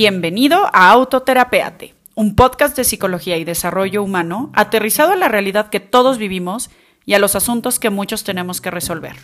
[0.00, 5.80] Bienvenido a Autoterapeate, un podcast de psicología y desarrollo humano aterrizado a la realidad que
[5.80, 6.70] todos vivimos
[7.04, 9.16] y a los asuntos que muchos tenemos que resolver.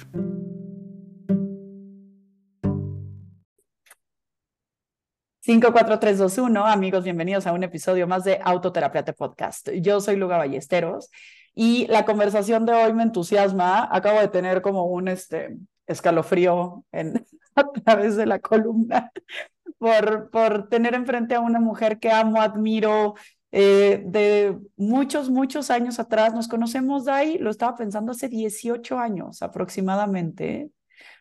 [5.42, 9.70] Cinco, cuatro, tres, dos, uno, amigos, bienvenidos a un episodio más de Autoterapeate Podcast.
[9.80, 11.08] Yo soy Luga Ballesteros
[11.54, 13.88] y la conversación de hoy me entusiasma.
[13.92, 15.56] Acabo de tener como un este,
[15.86, 19.12] escalofrío en, a través de la columna
[19.78, 23.14] por, por tener enfrente a una mujer que amo, admiro,
[23.56, 26.34] eh, de muchos, muchos años atrás.
[26.34, 30.70] Nos conocemos, Dai, lo estaba pensando hace 18 años aproximadamente,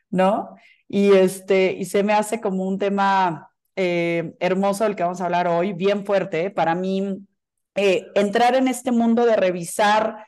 [0.10, 0.56] ¿no?
[0.88, 5.26] Y, este, y se me hace como un tema eh, hermoso del que vamos a
[5.26, 6.50] hablar hoy, bien fuerte.
[6.50, 7.20] Para mí,
[7.76, 10.26] eh, entrar en este mundo de revisar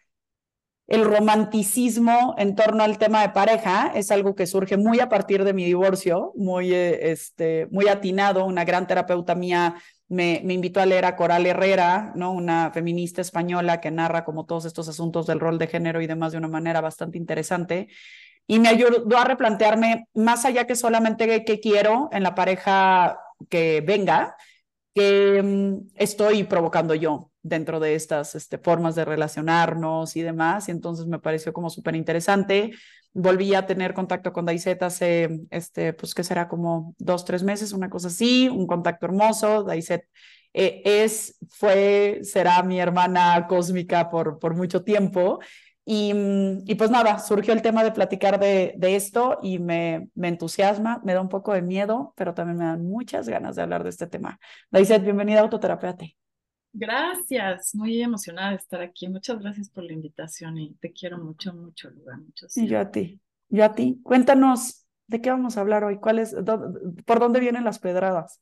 [0.88, 5.44] el romanticismo en torno al tema de pareja es algo que surge muy a partir
[5.44, 8.46] de mi divorcio, muy, eh, este, muy atinado.
[8.46, 9.76] Una gran terapeuta mía
[10.08, 12.32] me, invitó a leer a Coral Herrera, ¿no?
[12.32, 16.34] una feminista española que narra como todos estos asuntos del rol de género y demás
[16.34, 17.88] de una manera bastante interesante.
[18.48, 23.20] Y me ayudó a replantearme, más allá que solamente qué quiero en la pareja
[23.50, 24.36] que venga,
[24.94, 30.68] que mm, estoy provocando yo dentro de estas este, formas de relacionarnos y demás.
[30.68, 32.72] Y entonces me pareció como súper interesante.
[33.14, 37.72] Volví a tener contacto con Daiset hace, este, pues que será como dos, tres meses,
[37.72, 39.64] una cosa así, un contacto hermoso.
[39.64, 40.06] Daiset
[40.54, 45.40] eh, es, fue, será mi hermana cósmica por, por mucho tiempo.
[45.86, 50.10] Y, mm, y, pues nada, surgió el tema de platicar de, de esto y me,
[50.16, 53.62] me, entusiasma, me da un poco de miedo, pero también me dan muchas ganas de
[53.62, 54.40] hablar de este tema.
[54.72, 56.16] Daiset, bienvenida a Autoterapeate.
[56.78, 59.08] Gracias, muy emocionada de estar aquí.
[59.08, 62.48] Muchas gracias por la invitación y te quiero mucho, mucho, lugar, mucho.
[62.54, 64.02] Y yo a ti, yo a ti.
[64.04, 66.36] Cuéntanos de qué vamos a hablar hoy, cuál es,
[67.06, 68.42] por dónde vienen las pedradas.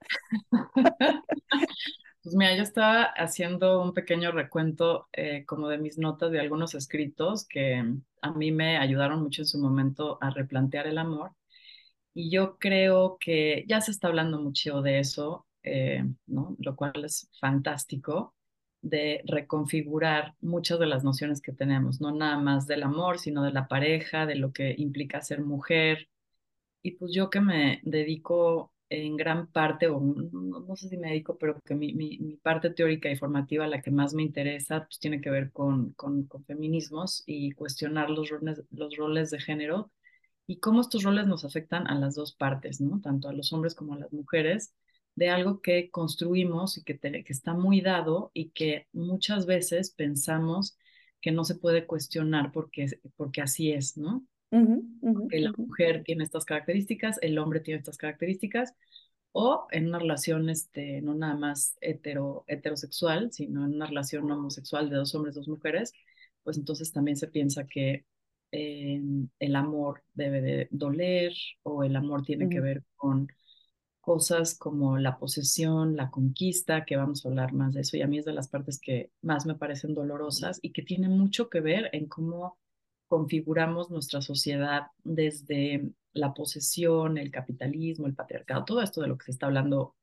[2.22, 6.74] pues mira, yo estaba haciendo un pequeño recuento eh, como de mis notas de algunos
[6.74, 7.84] escritos que
[8.22, 11.32] a mí me ayudaron mucho en su momento a replantear el amor.
[12.14, 16.56] Y yo creo que ya se está hablando mucho de eso eh, ¿no?
[16.58, 18.34] lo cual es fantástico,
[18.82, 23.52] de reconfigurar muchas de las nociones que tenemos, no nada más del amor, sino de
[23.52, 26.08] la pareja, de lo que implica ser mujer.
[26.82, 31.38] Y pues yo que me dedico en gran parte, o no, sé si me dedico,
[31.38, 35.20] pero que mi, mi, parte teórica y formativa, la que más me interesa, pues tiene
[35.20, 39.92] que ver con, con, con feminismos y cuestionar los roles, los roles de género
[40.46, 43.00] y cómo estos roles nos afectan a las dos partes, ¿no?
[43.00, 44.74] Tanto a los hombres como a las mujeres
[45.14, 50.76] de algo que construimos y que, que está muy dado y que muchas veces pensamos
[51.20, 54.24] que no se puede cuestionar porque, porque así es, ¿no?
[55.28, 58.74] que la mujer tiene estas características, el hombre tiene estas características,
[59.32, 64.90] o en una relación este, no nada más hetero, heterosexual, sino en una relación homosexual
[64.90, 65.92] de dos hombres, dos mujeres,
[66.42, 68.04] pues entonces también se piensa que
[68.50, 69.00] eh,
[69.38, 71.32] el amor debe de doler
[71.62, 73.28] o el amor tiene que ver con
[74.00, 78.06] cosas como la posesión, la conquista, que vamos a hablar más de eso, y a
[78.06, 81.60] mí es de las partes que más me parecen dolorosas y que tiene mucho que
[81.60, 82.58] ver en cómo
[83.08, 89.26] configuramos nuestra sociedad desde la posesión, el capitalismo, el patriarcado, todo esto de lo que
[89.26, 89.94] se está hablando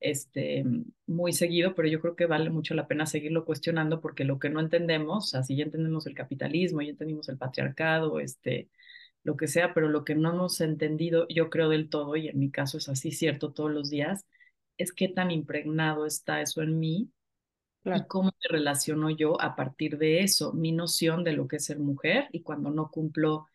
[0.00, 0.64] este,
[1.06, 4.50] muy seguido, pero yo creo que vale mucho la pena seguirlo cuestionando porque lo que
[4.50, 8.68] no entendemos, o sea, si ya entendemos el capitalismo, ya entendimos el patriarcado, este,
[9.24, 12.38] lo que sea, pero lo que no hemos entendido, yo creo del todo, y en
[12.38, 14.26] mi caso es así cierto todos los días,
[14.76, 17.10] es qué tan impregnado está eso en mí
[17.84, 21.64] y cómo me relaciono yo a partir de eso, mi noción de lo que es
[21.64, 23.46] ser mujer y cuando no cumplo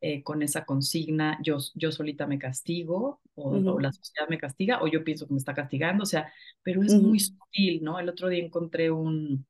[0.00, 4.86] eh, con esa consigna, yo, yo solita me castigo o, la sociedad me castiga o
[4.86, 6.32] yo pienso que me está castigando, o sea,
[6.62, 7.98] pero es muy sutil, ¿no?
[7.98, 9.46] El otro día encontré un,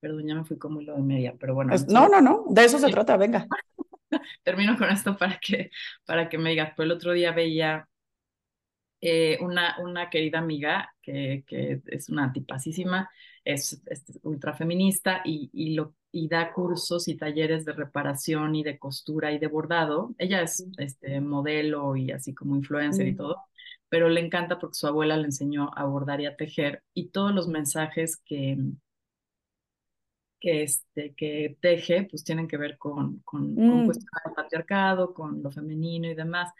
[0.00, 1.74] perdón, ya me fui como lo de media, pero bueno.
[1.88, 3.46] no, no, no, de eso se trata, venga.
[4.42, 5.70] termino con esto para que,
[6.04, 6.72] para que me digas.
[6.76, 7.88] Pues el otro día veía
[9.00, 13.10] eh, una, una querida amiga que, que es una tipasísima,
[13.44, 18.62] es, es ultra feminista y, y, lo, y da cursos y talleres de reparación y
[18.62, 20.14] de costura y de bordado.
[20.18, 23.38] Ella es este, modelo y así como influencer y todo,
[23.88, 27.34] pero le encanta porque su abuela le enseñó a bordar y a tejer y todos
[27.34, 28.58] los mensajes que,
[30.40, 33.92] que, este, que teje, pues tienen que ver con, con, con mm.
[34.34, 36.52] patriarcado, con lo femenino y demás.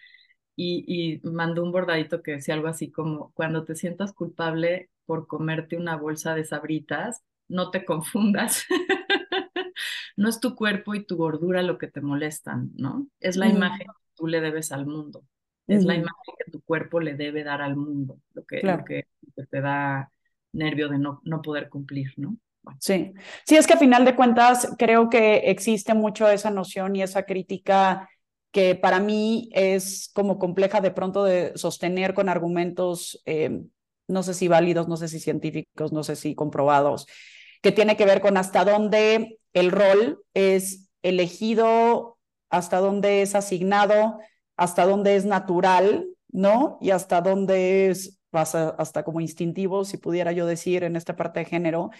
[0.55, 5.27] Y, y mandó un bordadito que decía algo así como, cuando te sientas culpable por
[5.27, 8.67] comerte una bolsa de sabritas, no te confundas.
[10.17, 13.09] no es tu cuerpo y tu gordura lo que te molestan, ¿no?
[13.21, 15.25] Es la imagen que tú le debes al mundo.
[15.67, 19.07] es la imagen que tu cuerpo le debe dar al mundo, lo que, lo que,
[19.51, 20.13] te da
[20.53, 22.37] nervio de no, no poder cumplir, ¿no?
[22.79, 23.13] Sí,
[23.47, 27.25] sí, es que a final de cuentas creo que existe mucho esa noción y esa
[27.25, 28.09] crítica
[28.53, 33.63] que para mí es como compleja de pronto de sostener con argumentos, eh,
[34.09, 37.07] no sé si válidos, no sé si científicos, no sé si comprobados,
[37.63, 42.19] que tiene que ver con hasta dónde el rol es elegido,
[42.51, 44.19] hasta dónde es asignado,
[44.57, 46.79] hasta dónde es natural, ¿no?
[46.81, 51.41] Y hasta dónde es hasta, hasta como instintivo, si pudiera yo decir, en esta parte
[51.41, 51.91] de género.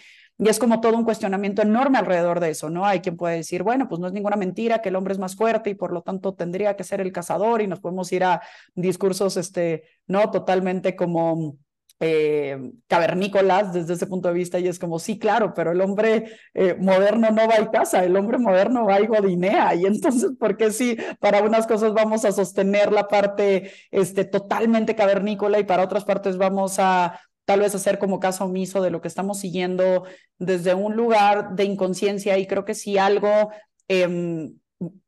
[0.43, 2.83] Y es como todo un cuestionamiento enorme alrededor de eso, ¿no?
[2.83, 5.35] Hay quien puede decir, bueno, pues no es ninguna mentira que el hombre es más
[5.35, 8.41] fuerte y por lo tanto tendría que ser el cazador y nos podemos ir a
[8.73, 10.31] discursos, este, ¿no?
[10.31, 11.57] Totalmente como
[11.99, 16.39] eh, cavernícolas desde ese punto de vista y es como, sí, claro, pero el hombre
[16.55, 20.57] eh, moderno no va a casa, el hombre moderno va a Godinea y entonces, ¿por
[20.57, 25.83] qué si para unas cosas vamos a sostener la parte este, totalmente cavernícola y para
[25.83, 27.19] otras partes vamos a
[27.51, 30.05] tal vez hacer como caso omiso de lo que estamos siguiendo
[30.39, 32.37] desde un lugar de inconsciencia.
[32.37, 33.49] Y creo que si algo...
[33.89, 34.51] Eh,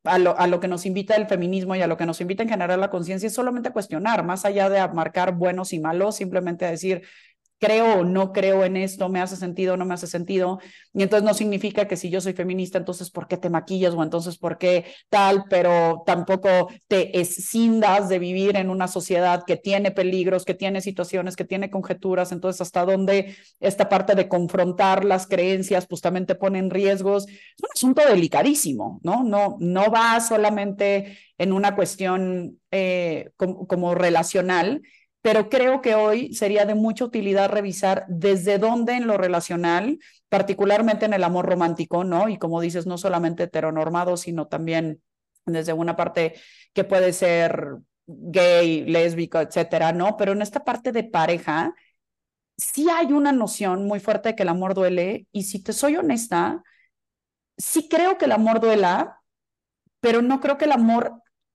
[0.03, 2.79] a lo, que nos invita el feminismo y a lo que nos invita en general
[2.79, 7.01] la conciencia es solamente cuestionar, más allá de marcar buenos y malos, simplemente decir,
[7.63, 10.59] creo o no creo en esto, me hace sentido o no me hace sentido.
[10.93, 14.03] Y entonces no significa que si yo soy feminista, entonces ¿por qué te maquillas o
[14.03, 15.45] entonces por qué tal?
[15.49, 21.37] Pero tampoco te escindas de vivir en una sociedad que tiene peligros, que tiene situaciones,
[21.37, 22.33] que tiene conjeturas.
[22.33, 27.27] Entonces, ¿hasta dónde esta parte de confrontar las creencias justamente pone en riesgos?
[27.27, 29.23] Es un asunto delicadísimo, ¿no?
[29.23, 34.81] No, no va solamente en una cuestión eh, como, como relacional,
[35.23, 39.97] pero creo que hoy sería de mucha utilidad revisar desde dónde en lo relacional,
[40.27, 42.27] particularmente en el amor romántico, ¿no?
[42.27, 45.01] Y como dices, no solamente heteronormado, sino también
[45.45, 46.35] desde una parte
[46.73, 50.17] que puede ser gay, lésbico, etcétera, ¿no?
[50.17, 51.73] Pero en esta parte de pareja,
[52.57, 55.95] sí hay una noción muy fuerte de que el amor duele, y si te soy
[55.95, 56.63] honesta,
[57.57, 59.21] sí creo que el amor duela,
[60.01, 61.13] pero no creo que el amor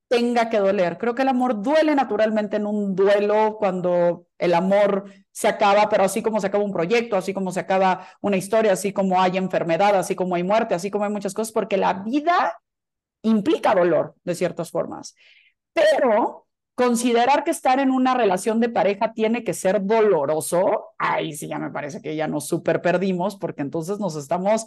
[0.08, 0.98] tenga que doler.
[0.98, 6.04] Creo que el amor duele naturalmente en un duelo cuando el amor se acaba, pero
[6.04, 9.36] así como se acaba un proyecto, así como se acaba una historia, así como hay
[9.36, 12.58] enfermedad, así como hay muerte, así como hay muchas cosas, porque la vida
[13.22, 15.14] implica dolor de ciertas formas.
[15.72, 21.48] Pero considerar que estar en una relación de pareja tiene que ser doloroso, ahí sí
[21.48, 24.66] ya me parece que ya nos super perdimos, porque entonces nos estamos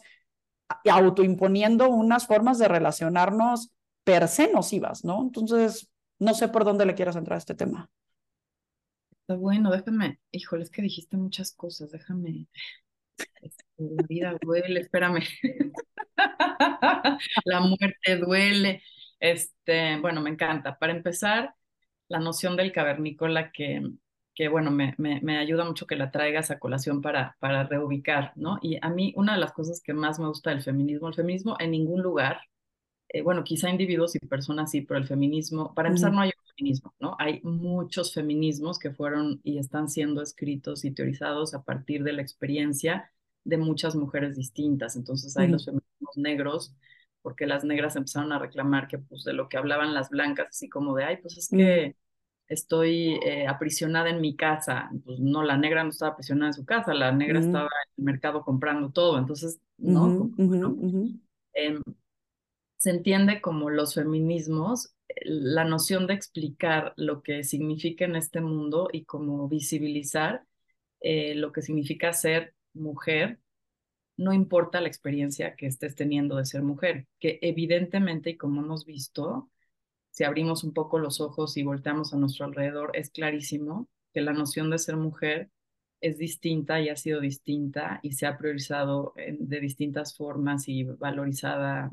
[0.90, 3.72] autoimponiendo unas formas de relacionarnos
[4.04, 5.22] per se nocivas, ¿no?
[5.22, 5.90] Entonces,
[6.20, 7.90] no sé por dónde le quieras entrar a este tema.
[9.12, 12.48] Está bueno, déjame, híjole, es que dijiste muchas cosas, déjame.
[13.42, 15.24] Este, la vida duele, espérame.
[17.46, 18.84] la muerte duele.
[19.20, 20.78] Este, bueno, me encanta.
[20.78, 21.54] Para empezar,
[22.08, 23.82] la noción del cavernícola que,
[24.36, 28.34] que bueno, me, me, me, ayuda mucho que la traigas a colación para, para reubicar,
[28.36, 28.60] ¿no?
[28.62, 31.56] Y a mí, una de las cosas que más me gusta del feminismo, el feminismo
[31.60, 32.42] en ningún lugar
[33.14, 36.56] eh, bueno, quizá individuos y personas sí, pero el feminismo, para empezar, no hay un
[36.56, 37.16] feminismo, ¿no?
[37.20, 42.22] Hay muchos feminismos que fueron y están siendo escritos y teorizados a partir de la
[42.22, 43.12] experiencia
[43.44, 44.96] de muchas mujeres distintas.
[44.96, 46.74] Entonces hay los feminismos negros,
[47.22, 50.70] porque las negras empezaron a reclamar que, pues, de lo que hablaban las blancas, así
[50.70, 51.96] como de, ay, pues es que
[52.48, 54.90] estoy eh, aprisionada en mi casa.
[55.04, 58.04] Pues no, la negra no estaba aprisionada en su casa, la negra estaba en el
[58.06, 59.18] mercado comprando todo.
[59.18, 60.32] Entonces, ¿no?
[62.82, 68.90] Se entiende como los feminismos, la noción de explicar lo que significa en este mundo
[68.92, 70.46] y como visibilizar
[71.00, 73.40] eh, lo que significa ser mujer,
[74.18, 78.86] no importa la experiencia que estés teniendo de ser mujer, que evidentemente, y como hemos
[78.86, 79.52] visto,
[80.10, 84.34] si abrimos un poco los ojos y volteamos a nuestro alrededor, es clarísimo que la
[84.34, 85.52] noción de ser mujer
[86.02, 91.92] es distinta y ha sido distinta y se ha priorizado de distintas formas y valorizada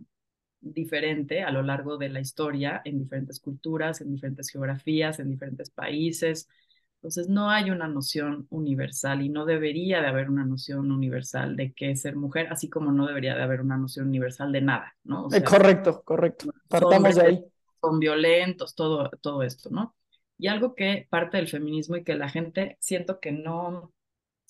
[0.60, 5.70] diferente a lo largo de la historia en diferentes culturas, en diferentes geografías, en diferentes
[5.70, 6.48] países.
[6.96, 11.72] Entonces no hay una noción universal y no debería de haber una noción universal de
[11.72, 14.96] qué es ser mujer, así como no debería de haber una noción universal de nada,
[15.04, 15.28] ¿no?
[15.32, 16.50] Eh, correcto, correcto.
[16.68, 17.44] Partamos de ahí.
[17.80, 19.94] Son violentos, todo, todo esto, ¿no?
[20.38, 23.92] Y algo que parte del feminismo y que la gente siento que no,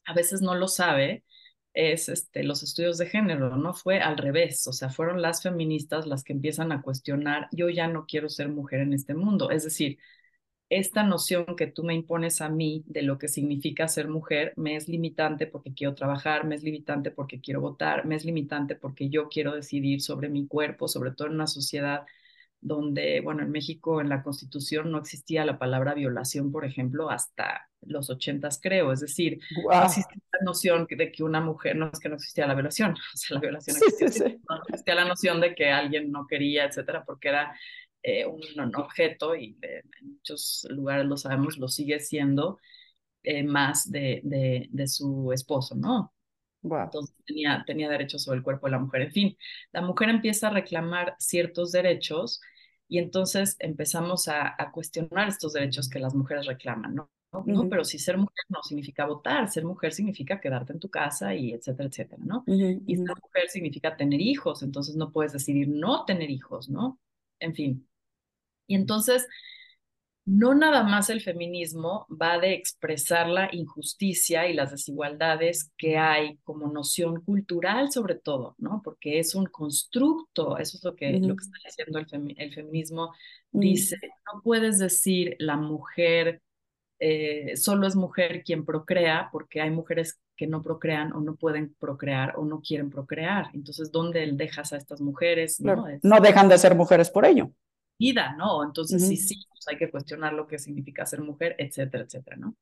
[0.07, 1.25] a veces no lo sabe,
[1.79, 6.07] es este, los estudios de género, no fue al revés, o sea, fueron las feministas
[6.09, 9.63] las que empiezan a cuestionar, yo ya no quiero ser mujer en este mundo, es
[9.63, 9.99] decir,
[10.71, 14.77] esta noción que tú me impones a mí de lo que significa ser mujer me
[14.77, 19.09] es limitante porque quiero trabajar, me es limitante porque quiero votar, me es limitante porque
[19.09, 22.07] yo quiero decidir sobre mi cuerpo, sobre todo en una sociedad
[22.61, 27.69] donde, bueno, en México en la Constitución no existía la palabra violación, por ejemplo, hasta
[27.83, 28.93] los ochentas, creo.
[28.93, 32.47] Es decir, no existía la noción de que una mujer, no es que no existía
[32.47, 36.27] la violación, o sea, la violación existía, no existía la noción de que alguien no
[36.27, 37.57] quería, etcétera, porque era
[38.03, 42.59] eh, un, objeto y en muchos lugares lo sabemos, lo sigue siendo
[43.23, 46.13] eh, más de, de, de su esposo, ¿no?
[46.63, 49.03] Entonces tenía, tenía derechos sobre el cuerpo de la mujer.
[49.03, 49.39] En fin,
[49.73, 52.41] la mujer empieza a reclamar ciertos derechos
[52.89, 57.11] y entonces empezamos a, a cuestionar estos derechos que las mujeres reclaman, ¿no?
[57.33, 57.69] ¿no?
[57.69, 61.53] Pero si ser mujer no significa votar, ser mujer significa quedarte en tu casa y
[61.53, 62.45] etcétera, etcétera, ¿no?
[62.47, 66.99] Y ser mujer significa tener hijos, entonces no puedes decidir no tener hijos, ¿no?
[67.39, 67.87] En fin.
[68.67, 69.27] Y entonces
[70.29, 76.37] no nada más el feminismo va de expresar la injusticia y las desigualdades que hay
[76.45, 78.83] como noción cultural sobre todo, ¿no?
[78.85, 83.15] Porque es un constructo, eso es lo que, lo que está diciendo el, el feminismo,
[83.53, 83.59] mm.
[83.59, 83.97] dice,
[84.31, 86.43] no puedes decir la mujer,
[86.99, 91.75] eh, solo es mujer quien procrea, porque hay mujeres que no procrean o no pueden
[91.79, 93.47] procrear o no quieren procrear.
[93.55, 95.59] Entonces, ¿dónde dejas a estas mujeres?
[95.59, 95.87] ¿no?
[96.03, 97.51] no dejan de ser mujeres por ello
[97.99, 98.65] vida, ¿no?
[98.65, 102.57] Entonces sí, sí, pues hay que cuestionar lo que significa ser mujer, etcétera, etcétera, ¿no?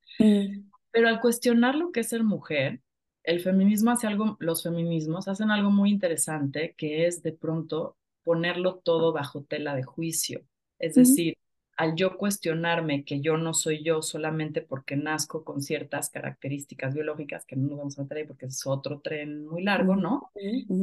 [0.90, 2.80] Pero al cuestionar lo que es ser mujer,
[3.22, 8.76] el feminismo hace algo, los feminismos hacen algo muy interesante, que es de pronto ponerlo
[8.76, 10.42] todo bajo tela de juicio.
[10.78, 11.36] Es decir,
[11.76, 17.44] al yo cuestionarme que yo no soy yo solamente porque nazco con ciertas características biológicas,
[17.44, 20.30] que no nos vamos a meter ahí porque es otro tren muy largo, ¿no?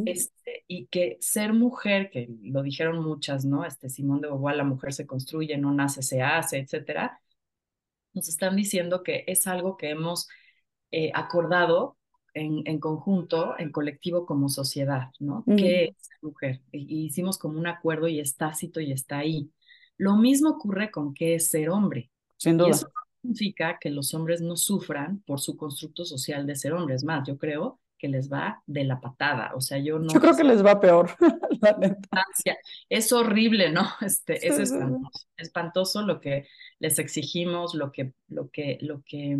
[0.05, 3.65] Este, y que ser mujer, que lo dijeron muchas, ¿no?
[3.65, 7.19] Este Simón de Beauvoir, la mujer se construye, no nace, se hace, etcétera.
[8.13, 10.27] Nos están diciendo que es algo que hemos
[10.91, 11.97] eh, acordado
[12.35, 15.43] en, en, conjunto, en colectivo como sociedad, ¿no?
[15.45, 16.61] Que es ser mujer.
[16.71, 19.49] Y, hicimos como un acuerdo y es tácito y está ahí.
[19.97, 22.09] Lo mismo ocurre con qué es ser hombre.
[22.37, 22.69] Sin duda.
[22.69, 22.87] Y eso
[23.21, 27.03] significa que los hombres no sufran por su constructo social de ser hombres.
[27.03, 29.53] Más, yo creo que les va de la patada.
[29.55, 30.11] O sea, yo no.
[30.11, 31.09] Yo creo que les va peor.
[32.89, 33.87] Es horrible, ¿no?
[34.01, 36.47] Este, es espantoso, espantoso lo que
[36.79, 39.37] les exigimos, lo que, lo que, lo que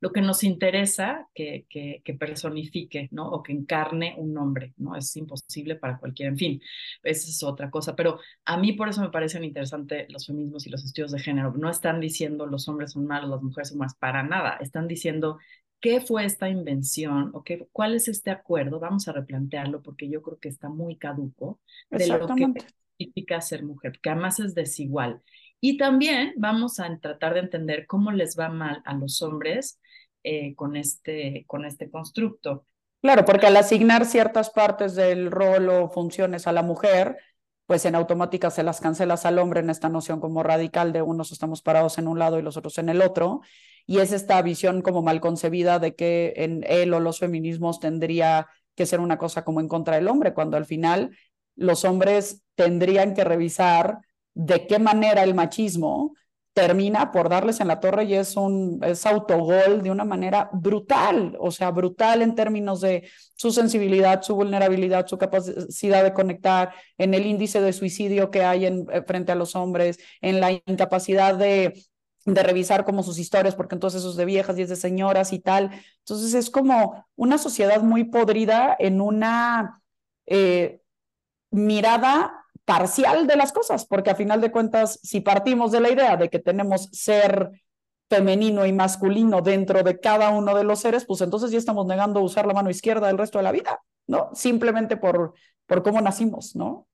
[0.00, 3.28] lo que nos interesa que, que, personifique, ¿no?
[3.30, 4.96] O que encarne un nombre, ¿no?
[4.96, 6.62] Es imposible para cualquiera, en fin,
[7.02, 7.94] esa es otra cosa.
[7.94, 11.52] Pero a mí por eso me parecen interesantes los feminismos y los estudios de género.
[11.52, 14.56] No están diciendo los hombres son malos, las mujeres son más, para nada.
[14.60, 15.38] Están diciendo
[15.80, 18.80] qué fue esta invención o qué, cuál es este acuerdo.
[18.80, 22.64] Vamos a replantearlo porque yo creo que está muy caduco de lo que
[22.96, 25.20] significa ser mujer, que además es desigual.
[25.60, 29.78] Y también vamos a tratar de entender cómo les va mal a los hombres
[30.22, 32.66] eh, con, este, con este constructo.
[33.02, 37.16] Claro, porque al asignar ciertas partes del rol o funciones a la mujer,
[37.66, 41.32] pues en automática se las cancelas al hombre en esta noción como radical de unos
[41.32, 43.40] estamos parados en un lado y los otros en el otro.
[43.86, 48.48] Y es esta visión como mal concebida de que en él o los feminismos tendría
[48.74, 51.16] que ser una cosa como en contra del hombre, cuando al final
[51.56, 53.98] los hombres tendrían que revisar
[54.34, 56.14] de qué manera el machismo
[56.52, 61.36] termina por darles en la torre y es un es autogol de una manera brutal,
[61.38, 67.14] o sea, brutal en términos de su sensibilidad, su vulnerabilidad, su capacidad de conectar, en
[67.14, 71.36] el índice de suicidio que hay en, eh, frente a los hombres, en la incapacidad
[71.36, 71.72] de,
[72.24, 75.32] de revisar como sus historias, porque entonces eso es de viejas y es de señoras
[75.32, 75.70] y tal.
[76.00, 79.82] Entonces es como una sociedad muy podrida en una
[80.26, 80.80] eh,
[81.50, 82.39] mirada
[82.70, 86.28] parcial de las cosas, porque a final de cuentas, si partimos de la idea de
[86.30, 87.50] que tenemos ser
[88.08, 92.20] femenino y masculino dentro de cada uno de los seres, pues entonces ya estamos negando
[92.20, 94.30] usar la mano izquierda el resto de la vida, ¿no?
[94.34, 95.34] Simplemente por,
[95.66, 96.86] por cómo nacimos, ¿no?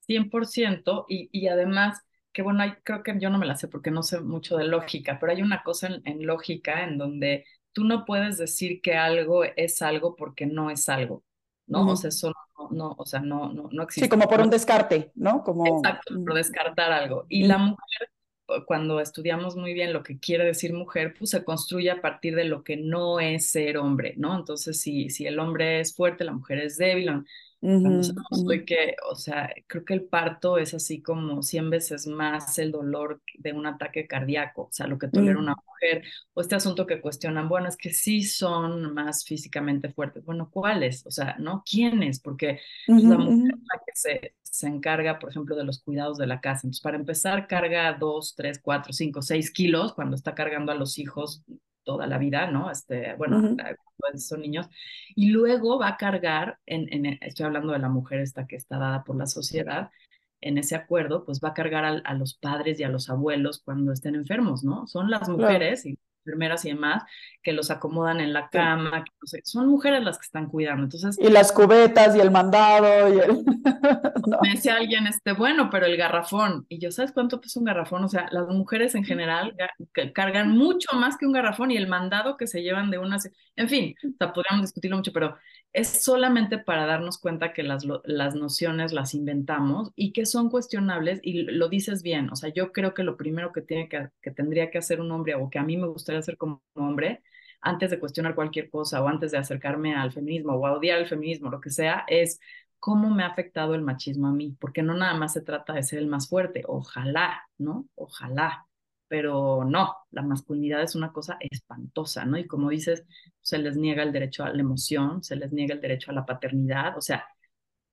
[0.00, 2.00] 100%, y, y además,
[2.32, 5.18] que bueno, creo que yo no me la sé porque no sé mucho de lógica,
[5.20, 9.44] pero hay una cosa en, en lógica en donde tú no puedes decir que algo
[9.44, 11.22] es algo porque no es algo.
[11.66, 11.88] ¿no?
[11.90, 12.10] O sea,
[12.70, 14.06] no, o sea, no, no, no existe.
[14.06, 15.42] Sí, como por un descarte, ¿no?
[15.42, 15.66] Como...
[15.66, 17.26] Exacto, por descartar algo.
[17.28, 18.10] Y la mujer,
[18.66, 22.44] cuando estudiamos muy bien lo que quiere decir mujer, pues se construye a partir de
[22.44, 24.36] lo que no es ser hombre, ¿no?
[24.36, 27.24] Entonces, si, si el hombre es fuerte, la mujer es débil,
[28.66, 33.22] que, o sea, creo que el parto es así como 100 veces más el dolor
[33.38, 36.04] de un ataque cardíaco, o sea, lo que tolera una mujer,
[36.34, 41.06] o este asunto que cuestionan, bueno, es que sí son más físicamente fuertes, bueno, ¿cuáles?
[41.06, 41.62] O sea, ¿no?
[41.64, 42.20] ¿Quiénes?
[42.20, 46.40] Porque la mujer la que se, se encarga, por ejemplo, de los cuidados de la
[46.40, 50.74] casa, entonces para empezar carga 2, 3, 4, 5, 6 kilos cuando está cargando a
[50.74, 51.44] los hijos
[51.84, 52.70] toda la vida, ¿no?
[52.70, 53.56] Este, bueno,
[54.16, 54.68] son niños,
[55.14, 58.78] y luego va a cargar, en, en, estoy hablando de la mujer esta que está
[58.78, 59.90] dada por la sociedad,
[60.42, 63.92] en ese acuerdo, pues va a cargar a, los padres y a los abuelos cuando
[63.92, 64.88] estén enfermos, ¿no?
[64.88, 67.04] Son las mujeres y enfermeras y demás
[67.42, 69.04] que los acomodan en la cama,
[69.42, 70.84] son mujeres las que están cuidando.
[70.84, 73.44] Entonces, y las cubetas y el mandado y el...
[74.42, 78.04] Me decía alguien, este, bueno, pero el garrafón, y yo, ¿sabes cuánto pesa un garrafón?
[78.04, 79.56] O sea, las mujeres en general
[80.14, 83.18] cargan mucho más que un garrafón y el mandado que se llevan de una...
[83.56, 85.36] En fin, o sea, podríamos discutirlo mucho, pero
[85.72, 91.20] es solamente para darnos cuenta que las, las nociones las inventamos y que son cuestionables
[91.22, 94.30] y lo dices bien, o sea, yo creo que lo primero que, tiene que, que
[94.30, 97.22] tendría que hacer un hombre o que a mí me gustaría hacer como hombre,
[97.60, 101.06] antes de cuestionar cualquier cosa o antes de acercarme al feminismo o a odiar el
[101.06, 102.40] feminismo, lo que sea, es
[102.78, 105.84] cómo me ha afectado el machismo a mí, porque no nada más se trata de
[105.84, 107.86] ser el más fuerte, ojalá, ¿no?
[107.94, 108.66] Ojalá,
[109.12, 112.38] pero no, la masculinidad es una cosa espantosa, ¿no?
[112.38, 113.04] Y como dices,
[113.42, 116.24] se les niega el derecho a la emoción, se les niega el derecho a la
[116.24, 117.26] paternidad, o sea,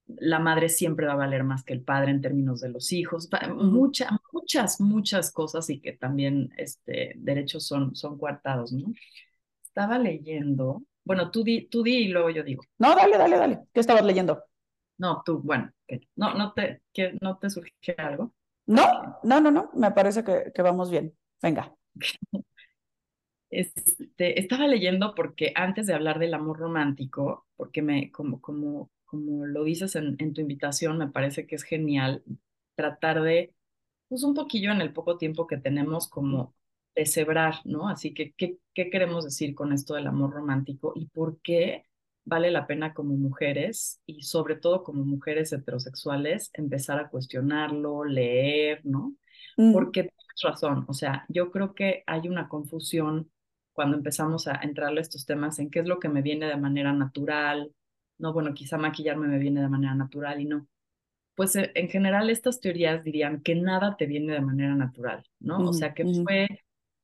[0.05, 3.27] la madre siempre va a valer más que el padre en términos de los hijos,
[3.53, 8.93] muchas, muchas, muchas cosas y que también este, derechos son, son coartados, ¿no?
[9.61, 12.63] Estaba leyendo, bueno, tú di, tú di y luego yo digo.
[12.77, 14.41] No, dale, dale, dale, ¿qué estabas leyendo?
[14.97, 15.69] No, tú, bueno,
[16.15, 18.33] no, no te, que, no te surge algo.
[18.69, 18.85] No,
[19.23, 21.17] no, no, no, me parece que, vamos bien.
[21.41, 21.75] Venga.
[23.49, 29.47] Este, estaba leyendo porque antes de hablar del amor romántico, porque me, como, como, como
[29.47, 32.23] lo dices en, en tu invitación, me parece que es genial
[32.75, 33.55] tratar de,
[34.07, 36.53] pues un poquillo en el poco tiempo que tenemos, como
[36.95, 37.89] deshebrar, ¿no?
[37.89, 41.85] Así que, ¿qué, ¿qué queremos decir con esto del amor romántico y por qué
[42.25, 48.81] vale la pena como mujeres y sobre todo como mujeres heterosexuales empezar a cuestionarlo, leer,
[48.83, 49.15] ¿no?
[49.57, 49.73] Mm.
[49.73, 53.31] Porque tienes razón, o sea, yo creo que hay una confusión
[53.73, 56.57] cuando empezamos a entrarle a estos temas en qué es lo que me viene de
[56.57, 57.71] manera natural,
[58.17, 60.67] no, bueno, quizá maquillarme me viene de manera natural y no.
[61.35, 65.59] Pues eh, en general estas teorías dirían que nada te viene de manera natural, ¿no?
[65.59, 66.47] o sea, que fue,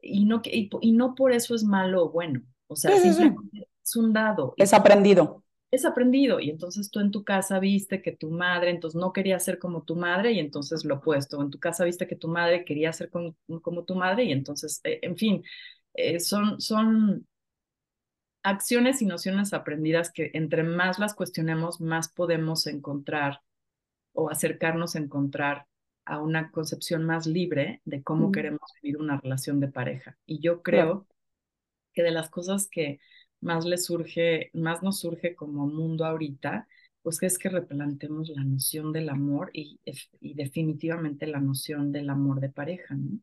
[0.01, 3.95] y no, y, y, no por eso es malo o bueno, o sea, simplemente es
[3.95, 4.53] un dado.
[4.57, 5.43] Es aprendido.
[5.71, 9.39] Es aprendido y entonces tú en tu casa viste que tu madre entonces no quería
[9.39, 11.41] ser como tu madre y entonces lo opuesto.
[11.41, 14.81] En tu casa viste que tu madre quería ser como, como tu madre y entonces,
[14.83, 15.43] eh, en fin,
[15.93, 17.27] eh, son, son
[18.43, 23.41] acciones y nociones aprendidas que entre más las cuestionemos, más podemos encontrar
[24.13, 25.67] o acercarnos a encontrar
[26.05, 30.17] a una concepción más libre de cómo queremos vivir una relación de pareja.
[30.25, 31.07] Y yo creo
[31.93, 32.99] que de las cosas que
[33.45, 36.67] más le surge, más nos surge como mundo ahorita,
[37.03, 39.79] pues es que replantemos la noción del amor y,
[40.19, 43.19] y definitivamente la noción del amor de pareja, ¿no?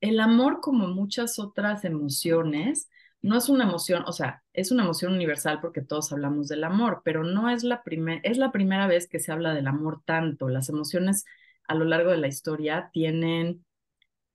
[0.00, 2.88] El amor, como muchas otras emociones,
[3.20, 7.02] no es una emoción, o sea, es una emoción universal porque todos hablamos del amor,
[7.04, 7.82] pero no es la
[8.22, 10.48] es la primera vez que se habla del amor tanto.
[10.48, 11.24] Las emociones
[11.66, 13.64] a lo largo de la historia tienen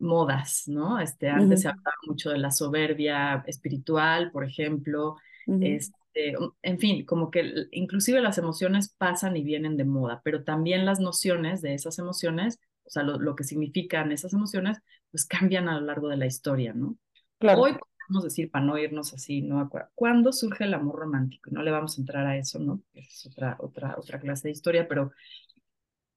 [0.03, 0.99] modas, ¿no?
[0.99, 7.31] Este, antes se hablaba mucho de la soberbia espiritual, por ejemplo, este, en fin, como
[7.31, 11.97] que inclusive las emociones pasan y vienen de moda, pero también las nociones de esas
[11.99, 16.25] emociones, o sea, lo, que significan esas emociones, pues cambian a lo largo de la
[16.25, 16.97] historia, ¿no?
[17.39, 17.61] Claro.
[17.61, 19.69] Hoy podemos decir, para no irnos así, ¿no?
[19.95, 21.49] ¿Cuándo surge el amor romántico?
[21.51, 22.81] No le vamos a entrar a eso, ¿no?
[22.93, 25.11] Es otra, otra, otra clase de historia, pero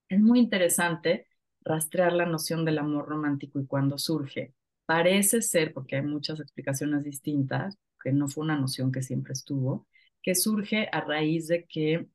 [0.09, 1.27] es muy interesante
[1.67, 4.55] rastrear la noción del amor romántico y cuándo surge.
[4.87, 9.87] Parece ser, porque hay muchas explicaciones distintas, que no fue una noción que siempre estuvo,
[10.23, 12.07] que surge a raíz de que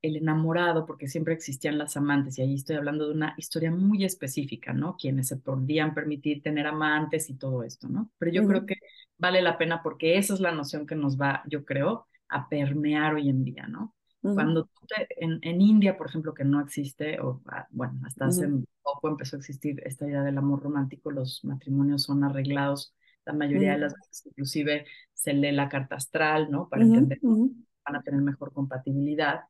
[0.00, 4.04] el enamorado, porque siempre existían las amantes, y ahí estoy hablando de una historia muy
[4.04, 4.96] específica, ¿no?
[4.96, 8.10] Quienes se podían permitir tener amantes y todo esto, ¿no?
[8.18, 8.76] Pero yo creo que
[9.18, 13.14] vale la pena porque esa es la noción que nos va, yo creo, a permear
[13.14, 13.94] hoy en día, ¿no?
[14.32, 14.70] Cuando
[15.16, 18.48] en, en, India, por ejemplo, que no existe, o ah, bueno, hasta hace
[18.82, 22.94] poco empezó a existir esta idea del amor romántico, los matrimonios son arreglados,
[23.26, 26.68] la mayoría de las veces inclusive se lee la carta astral, ¿no?
[26.70, 29.42] Para entender van a tener mejor compatibilidad.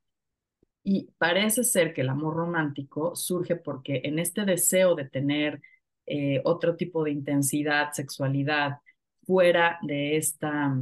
[0.83, 5.63] Y parece ser que el amor romántico surge porque en este deseo de tener
[6.07, 8.79] eh, otro tipo de intensidad, sexualidad,
[9.27, 10.77] fuera de esta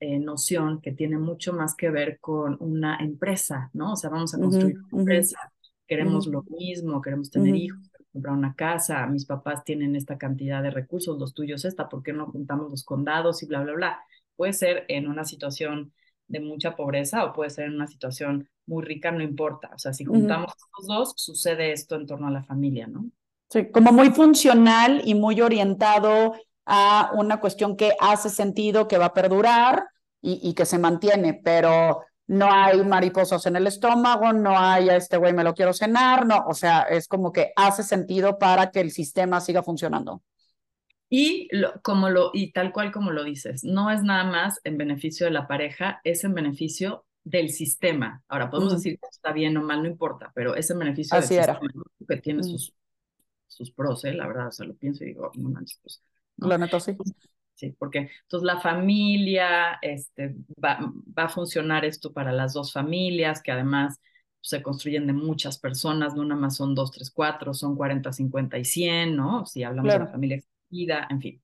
[0.00, 3.92] eh, noción que tiene mucho más que ver con una empresa, ¿no?
[3.92, 5.38] O sea, vamos a construir una empresa,
[5.86, 10.70] queremos lo mismo, queremos tener hijos, comprar una casa, mis papás tienen esta cantidad de
[10.70, 14.00] recursos, los tuyos esta, ¿por qué no juntamos los condados y bla, bla, bla?
[14.36, 15.92] Puede ser en una situación
[16.26, 19.70] de mucha pobreza o puede ser en una situación muy rica, no importa.
[19.74, 23.06] O sea, si juntamos los dos, sucede esto en torno a la familia, ¿no?
[23.50, 26.34] Sí, como muy funcional y muy orientado
[26.68, 29.88] a una cuestión que hace sentido, que va a perdurar
[30.20, 35.16] y, que se mantiene, pero no hay mariposas en el estómago, no hay a este
[35.16, 38.80] güey me lo quiero cenar, no, o sea, es como que hace sentido para que
[38.80, 40.22] el sistema siga funcionando.
[41.08, 41.48] Y
[41.82, 45.32] como lo y tal cual como lo dices, no es nada más en beneficio de
[45.32, 48.22] la pareja, es en beneficio del sistema.
[48.28, 51.26] Ahora podemos decir que está bien o mal, no importa, pero es en beneficio del
[51.26, 51.60] sistema
[52.06, 52.74] que tiene sus
[53.48, 54.12] sus pros, ¿eh?
[54.12, 56.02] la verdad, o sea, lo pienso y digo, no manches, pues.
[56.38, 56.96] La neta sí.
[57.54, 60.78] Sí, porque entonces la familia, este, va,
[61.18, 64.00] va a funcionar esto para las dos familias, que además
[64.40, 68.58] se construyen de muchas personas, no nada más son dos, tres, cuatro, son 40, 50
[68.58, 69.44] y 100, ¿no?
[69.44, 71.42] Si hablamos de la familia extendida, en fin.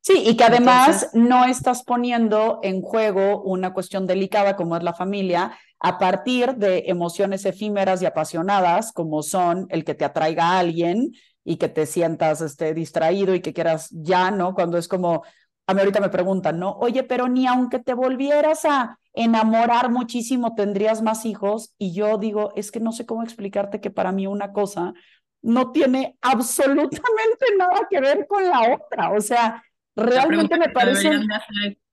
[0.00, 4.94] Sí, y que además no estás poniendo en juego una cuestión delicada como es la
[4.94, 10.58] familia a partir de emociones efímeras y apasionadas como son el que te atraiga a
[10.58, 11.12] alguien
[11.44, 14.54] y que te sientas este, distraído y que quieras ya, ¿no?
[14.54, 15.22] Cuando es como,
[15.66, 16.72] a mí ahorita me preguntan, ¿no?
[16.72, 21.74] Oye, pero ni aunque te volvieras a enamorar muchísimo tendrías más hijos.
[21.78, 24.94] Y yo digo, es que no sé cómo explicarte que para mí una cosa
[25.42, 29.12] no tiene absolutamente nada que ver con la otra.
[29.12, 29.62] O sea,
[29.96, 31.10] realmente me parece...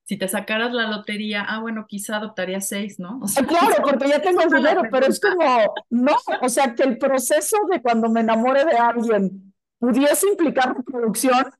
[0.09, 3.19] Si te sacaras la lotería, ah, bueno, quizá adoptaría seis, ¿no?
[3.21, 6.81] O sea, claro, porque ya tengo el dinero, pero es como, no, o sea, que
[6.81, 11.51] el proceso de cuando me enamore de alguien pudiese implicar reproducción,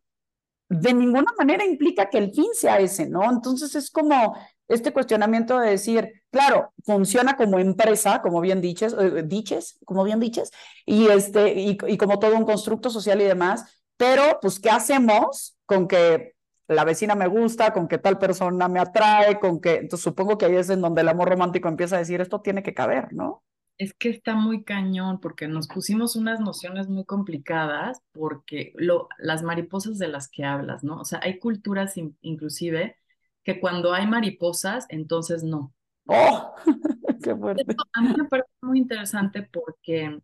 [0.68, 3.32] de ninguna manera implica que el fin sea ese, ¿no?
[3.32, 4.36] Entonces es como
[4.68, 10.20] este cuestionamiento de decir, claro, funciona como empresa, como bien diches, eh, diches, como bien
[10.20, 10.50] diches,
[10.88, 15.56] y, este, y, y como todo un constructo social y demás, pero pues, ¿qué hacemos
[15.68, 16.34] con que
[16.70, 20.46] la vecina me gusta, con que tal persona me atrae, con que, entonces supongo que
[20.46, 23.44] ahí es en donde el amor romántico empieza a decir, esto tiene que caber, ¿no?
[23.80, 29.42] Es que está muy cañón porque nos pusimos unas nociones muy complicadas porque lo, las
[29.42, 31.00] mariposas de las que hablas, ¿no?
[31.00, 32.98] O sea, hay culturas inclusive
[33.44, 35.74] que cuando hay mariposas, entonces no.
[36.06, 36.54] ¡Oh!
[37.24, 37.66] ¡Qué fuerte!
[37.94, 40.20] a mí me parece muy interesante porque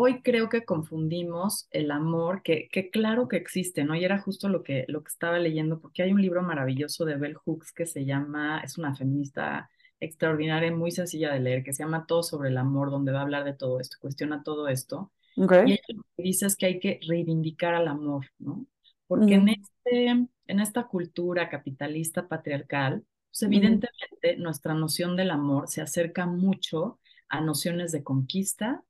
[0.00, 3.94] hoy creo que confundimos el amor, que, que claro que existe, ¿no?
[3.94, 7.16] Y era justo lo que, lo que estaba leyendo, porque hay un libro maravilloso de
[7.16, 9.68] Bell Hooks que se llama, es una feminista
[10.00, 13.22] extraordinaria, muy sencilla de leer, que se llama Todo sobre el amor, donde va a
[13.22, 15.12] hablar de todo esto, cuestiona todo esto.
[15.36, 18.66] Y ella lo que dice es que hay que reivindicar al amor, ¿no?
[19.06, 25.82] Porque en, este, en esta cultura capitalista patriarcal, pues evidentemente nuestra noción del amor se
[25.82, 28.82] acerca mucho a nociones de conquista,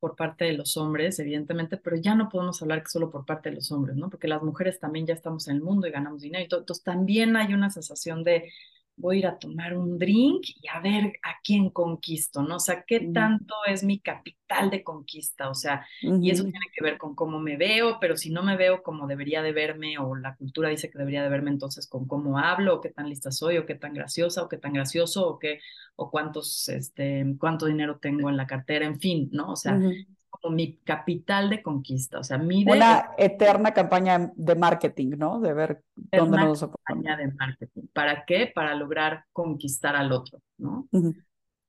[0.00, 3.50] por parte de los hombres, evidentemente, pero ya no podemos hablar que solo por parte
[3.50, 4.08] de los hombres, ¿no?
[4.10, 6.60] Porque las mujeres también ya estamos en el mundo y ganamos dinero y todo.
[6.60, 8.52] Entonces también hay una sensación de
[8.98, 12.56] voy a ir a tomar un drink y a ver a quién conquisto, ¿no?
[12.56, 15.86] O sea, qué tanto es mi capital de conquista, o sea,
[16.18, 19.06] y eso tiene que ver con cómo me veo, pero si no me veo como
[19.06, 22.76] debería de verme, o la cultura dice que debería de verme entonces con cómo hablo,
[22.76, 25.60] o qué tan lista soy, o qué tan graciosa, o qué tan gracioso, o qué,
[25.96, 29.52] o cuántos, este, cuánto dinero tengo en la cartera, en fin, ¿no?
[29.52, 29.84] O sea,
[30.30, 35.40] como mi capital de conquista, o sea, mi Una eterna campaña de marketing, ¿no?
[35.40, 37.82] De ver dónde nos campaña de marketing.
[37.92, 38.50] ¿Para qué?
[38.54, 40.88] Para lograr conquistar al otro, ¿no?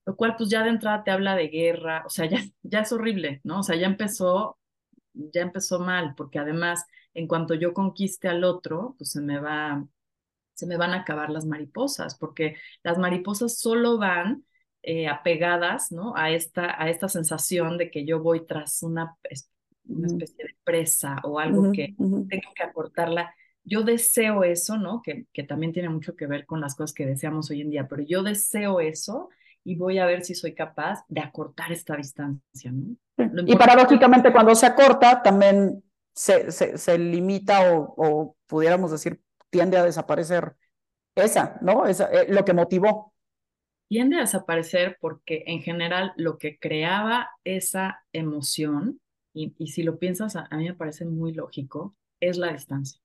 [0.05, 2.91] Lo cual, pues ya de entrada te habla de guerra, o sea, ya, ya es
[2.91, 3.59] horrible, ¿no?
[3.59, 4.57] O sea, ya empezó,
[5.13, 9.85] ya empezó mal, porque además, en cuanto yo conquiste al otro, pues se me va,
[10.53, 14.43] se me van a acabar las mariposas, porque las mariposas solo van
[14.83, 16.15] eh, apegadas ¿no?
[16.15, 19.15] a, esta, a esta sensación de que yo voy tras una,
[19.87, 23.33] una especie de presa o algo que tengo que acortarla.
[23.63, 25.01] Yo deseo eso, ¿no?
[25.03, 27.87] Que, que también tiene mucho que ver con las cosas que deseamos hoy en día,
[27.87, 29.29] pero yo deseo eso
[29.63, 32.71] y voy a ver si soy capaz de acortar esta distancia.
[32.71, 32.95] ¿no?
[33.45, 35.83] Y paradójicamente cuando se acorta también
[36.15, 40.55] se, se, se limita o, o, pudiéramos decir tiende a desaparecer
[41.15, 41.85] esa, ¿no?
[41.85, 43.13] Esa, eh, lo que motivó
[43.89, 49.02] tiende a desaparecer porque en general lo que creaba esa emoción,
[49.34, 53.02] y, y si lo piensas, a, mí me parece muy lógico, es la distancia.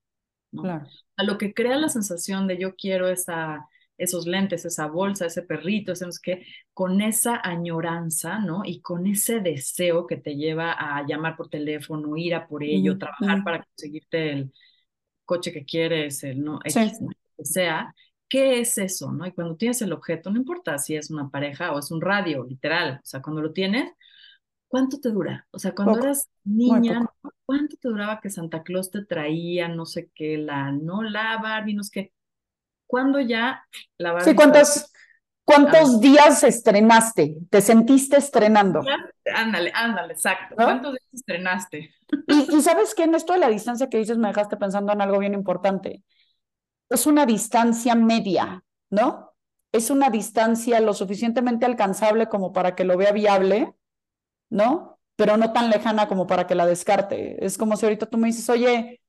[0.51, 0.61] ¿no?
[0.61, 0.87] Claro.
[1.17, 3.67] A lo que crea la sensación de yo quiero esa,
[3.97, 8.61] esos lentes, esa bolsa, ese perrito, ese, que con esa añoranza, ¿no?
[8.63, 12.97] Y con ese deseo que te lleva a llamar por teléfono, ir a por ello,
[12.99, 14.53] trabajar para conseguirte el
[15.25, 16.99] coche que quieres, el no, X,
[17.37, 17.93] que sea,
[18.29, 19.11] ¿qué es eso?
[19.11, 19.25] ¿no?
[19.25, 22.43] Y cuando tienes el objeto, no importa si es una pareja o es un radio,
[22.43, 23.91] literal, o sea, cuando lo tienes,
[24.67, 25.47] ¿cuánto te dura?
[25.51, 27.05] O sea, cuando eras niña,
[27.45, 31.75] ¿cuánto te duraba que Santa Claus te traía, no sé qué, la, no la Barbie,
[31.75, 32.13] no sé qué?
[32.87, 33.63] ¿Cuándo ya
[33.97, 34.29] la Barbie?
[34.29, 34.91] Sí, ¿cuántos,
[35.43, 37.37] ¿cuántos días estrenaste?
[37.49, 38.81] ¿Te sentiste estrenando?
[39.33, 40.55] Ándale, ándale, exacto.
[40.55, 41.95] ¿Cuántos días estrenaste?
[42.27, 45.01] Y, y sabes que en esto de la distancia que dices me dejaste pensando en
[45.01, 46.03] algo bien importante
[46.89, 49.33] es una distancia media, ¿no?
[49.71, 53.73] Es una distancia lo suficientemente alcanzable como para que lo vea viable,
[54.49, 54.99] ¿no?
[55.15, 57.43] Pero no tan lejana como para que la descarte.
[57.45, 59.01] Es como si ahorita tú me dices, oye,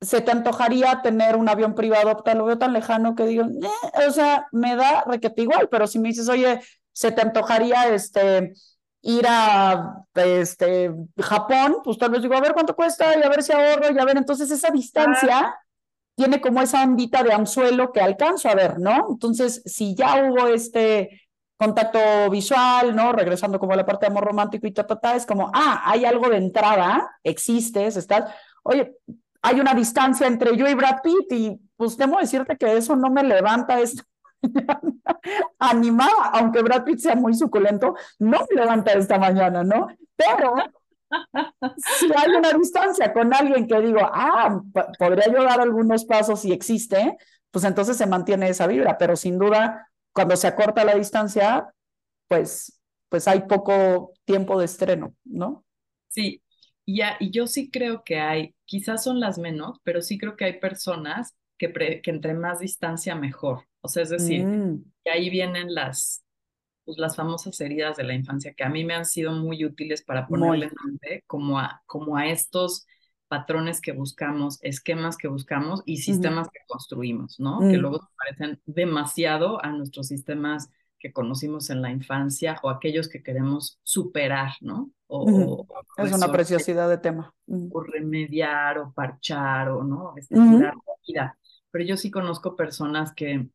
[0.00, 2.22] ¿se te antojaría tener un avión privado?
[2.34, 5.98] Lo veo tan lejano que digo, eh", o sea, me da requete igual, pero si
[5.98, 6.60] me dices, oye,
[6.92, 8.52] ¿se te antojaría este
[9.02, 13.42] ir a este, Japón, pues tal vez digo, a ver cuánto cuesta y a ver
[13.42, 15.56] si ahorro y a ver, entonces esa distancia
[16.18, 19.06] tiene como esa ondita de anzuelo que alcanzo a ver, ¿no?
[19.08, 21.22] Entonces, si ya hubo este
[21.56, 23.12] contacto visual, ¿no?
[23.12, 25.80] Regresando como a la parte de amor romántico y ta, ta, ta, es como, ah,
[25.84, 28.96] hay algo de entrada, existes, estás, oye,
[29.42, 33.10] hay una distancia entre yo y Brad Pitt y pues temo decirte que eso no
[33.10, 34.02] me levanta esto
[35.60, 39.86] animada, aunque Brad Pitt sea muy suculento, no me levanta esta mañana, ¿no?
[40.16, 40.56] Pero
[41.98, 44.60] si hay una distancia con alguien que digo, ah,
[44.98, 47.16] podría yo dar algunos pasos si existe,
[47.50, 51.72] pues entonces se mantiene esa vibra, pero sin duda, cuando se acorta la distancia,
[52.28, 55.64] pues, pues hay poco tiempo de estreno, ¿no?
[56.08, 56.42] Sí,
[56.86, 60.44] ya, y yo sí creo que hay, quizás son las menos, pero sí creo que
[60.44, 63.64] hay personas que, que entre más distancia mejor.
[63.80, 64.84] O sea, es decir, mm.
[65.04, 66.24] que ahí vienen las,
[66.88, 70.02] pues, las famosas heridas de la infancia que a mí me han sido muy útiles
[70.02, 72.86] para ponerle nombre como a, como a estos
[73.28, 77.60] patrones que buscamos, esquemas que buscamos y sistemas que construimos, ¿no?
[77.60, 77.80] Que mm.
[77.82, 83.78] luego parecen demasiado a nuestros sistemas que conocimos en la infancia o aquellos que queremos
[83.82, 84.90] superar, ¿no?
[85.08, 85.66] O,
[85.98, 87.34] es una preciosidad de tema.
[87.70, 90.14] O remediar o parchar o, ¿no?
[90.16, 91.38] Este, cuidar la vida.
[91.70, 93.46] Pero yo sí conozco personas que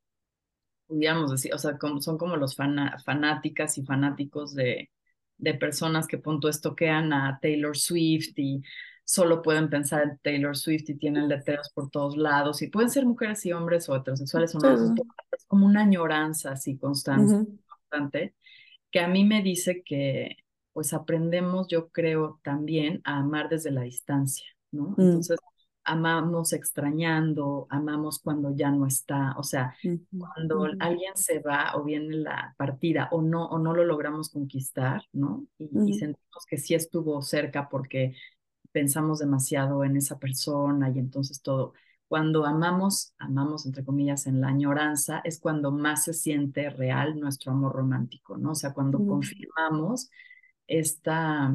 [0.88, 4.90] pudiéramos decir, o sea, como, son como los fanáticas y fanáticos de,
[5.38, 8.62] de personas que punto estoquean a Taylor Swift y
[9.04, 13.06] solo pueden pensar en Taylor Swift y tienen letreros por todos lados y pueden ser
[13.06, 14.96] mujeres y hombres o heterosexuales o no,
[15.32, 18.36] es como una añoranza así constante, constante,
[18.92, 20.38] que a mí me dice que
[20.72, 24.96] pues aprendemos, yo creo, también a amar desde la distancia, ¿no?
[24.98, 25.02] Mm.
[25.02, 25.38] Entonces,
[25.86, 29.76] amamos extrañando, amamos cuando ya no está, o sea,
[30.18, 35.04] cuando alguien se va o viene la partida o no, o no lo logramos conquistar,
[35.12, 35.46] ¿no?
[35.58, 38.16] Y, sentimos que sí estuvo cerca porque
[38.72, 41.74] pensamos demasiado en esa persona y entonces todo.
[42.08, 47.52] Cuando amamos, amamos entre comillas en la añoranza, es cuando más se siente real nuestro
[47.52, 48.52] amor romántico, ¿no?
[48.52, 50.10] O sea, cuando confirmamos
[50.68, 51.54] esta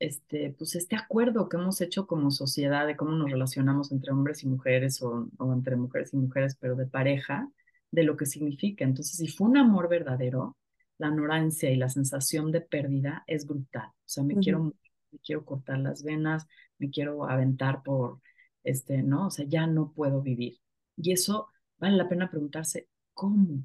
[0.00, 4.42] este, pues este acuerdo que hemos hecho como sociedad de cómo nos relacionamos entre hombres
[4.42, 7.50] y mujeres o, entre mujeres y mujeres, pero de pareja,
[7.92, 8.84] de lo que significa.
[8.84, 10.56] Entonces, si fue un amor verdadero,
[10.98, 13.88] la ignorancia y la sensación de pérdida es brutal.
[13.88, 14.74] O sea, me quiero
[15.12, 16.46] me quiero cortar las venas,
[16.78, 18.20] me quiero aventar por,
[18.62, 19.26] este, ¿no?
[19.26, 20.58] O sea, ya no puedo vivir.
[20.96, 23.54] Y eso vale la pena preguntarse, ¿cómo?
[23.54, 23.64] O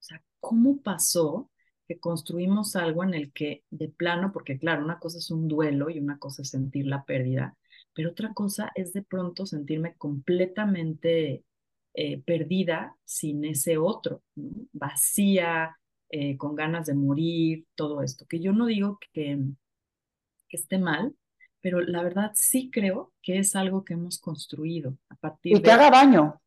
[0.00, 1.50] sea, ¿cómo pasó
[1.88, 5.88] que construimos algo en el que de plano, porque claro, una cosa es un duelo
[5.88, 7.56] y una cosa es sentir la pérdida,
[7.94, 11.44] pero otra cosa es de pronto sentirme completamente
[11.94, 15.78] eh, perdida sin ese otro, vacía,
[16.10, 19.38] eh, con ganas de morir, todo esto, que yo no digo que,
[20.46, 21.16] que esté mal,
[21.62, 25.70] pero la verdad sí creo que es algo que hemos construido a partir y que
[25.70, 26.40] haga daño.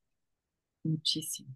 [0.83, 1.55] Muchísimo.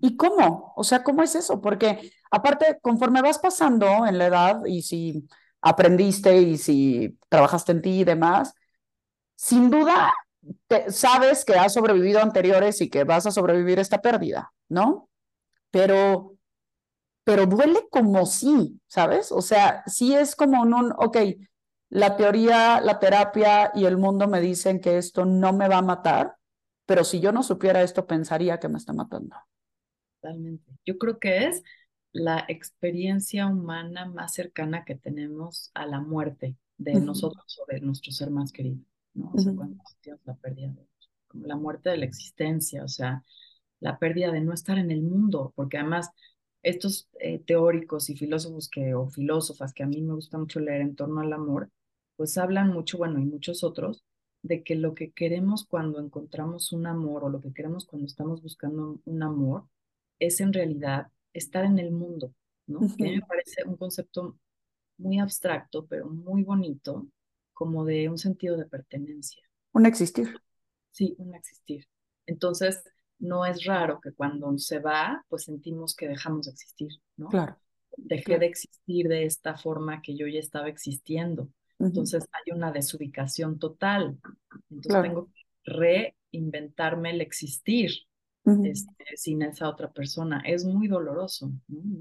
[0.00, 0.72] ¿Y cómo?
[0.76, 1.60] O sea, ¿cómo es eso?
[1.60, 5.28] Porque aparte, conforme vas pasando en la edad y si
[5.60, 8.54] aprendiste y si trabajaste en ti y demás,
[9.36, 10.12] sin duda
[10.88, 15.08] sabes que has sobrevivido anteriores y que vas a sobrevivir esta pérdida, ¿no?
[15.70, 16.36] Pero,
[17.24, 19.32] pero duele como sí, ¿sabes?
[19.32, 21.18] O sea, sí es como un, ok,
[21.90, 25.82] la teoría, la terapia y el mundo me dicen que esto no me va a
[25.82, 26.36] matar,
[26.86, 29.36] pero si yo no supiera esto, pensaría que me está matando
[30.24, 30.72] totalmente.
[30.86, 31.62] Yo creo que es
[32.12, 38.12] la experiencia humana más cercana que tenemos a la muerte de nosotros o de nuestro
[38.12, 38.78] ser más querido,
[39.14, 39.30] ¿no?
[39.34, 40.86] O sea, cuando sentimos la pérdida de
[41.28, 43.24] como la muerte de la existencia, o sea,
[43.80, 46.10] la pérdida de no estar en el mundo, porque además
[46.62, 50.80] estos eh, teóricos y filósofos que, o filósofas que a mí me gusta mucho leer
[50.80, 51.70] en torno al amor,
[52.16, 54.04] pues hablan mucho, bueno, y muchos otros,
[54.42, 58.42] de que lo que queremos cuando encontramos un amor o lo que queremos cuando estamos
[58.42, 59.64] buscando un amor
[60.18, 62.34] es en realidad estar en el mundo,
[62.66, 62.80] ¿no?
[62.96, 64.38] Que me parece un concepto
[64.98, 67.08] muy abstracto, pero muy bonito,
[67.52, 69.42] como de un sentido de pertenencia.
[69.72, 70.40] Un existir.
[70.90, 71.86] Sí, un existir.
[72.26, 72.82] Entonces,
[73.18, 77.28] no es raro que cuando se va, pues sentimos que dejamos de existir, ¿no?
[77.28, 77.56] Claro.
[77.96, 81.48] Dejé de existir de esta forma que yo ya estaba existiendo.
[81.78, 84.18] Entonces hay una desubicación total.
[84.70, 85.42] Entonces tengo que
[86.32, 87.90] reinventarme el existir,
[88.44, 90.42] este, sin esa otra persona.
[90.44, 91.50] Es muy doloroso.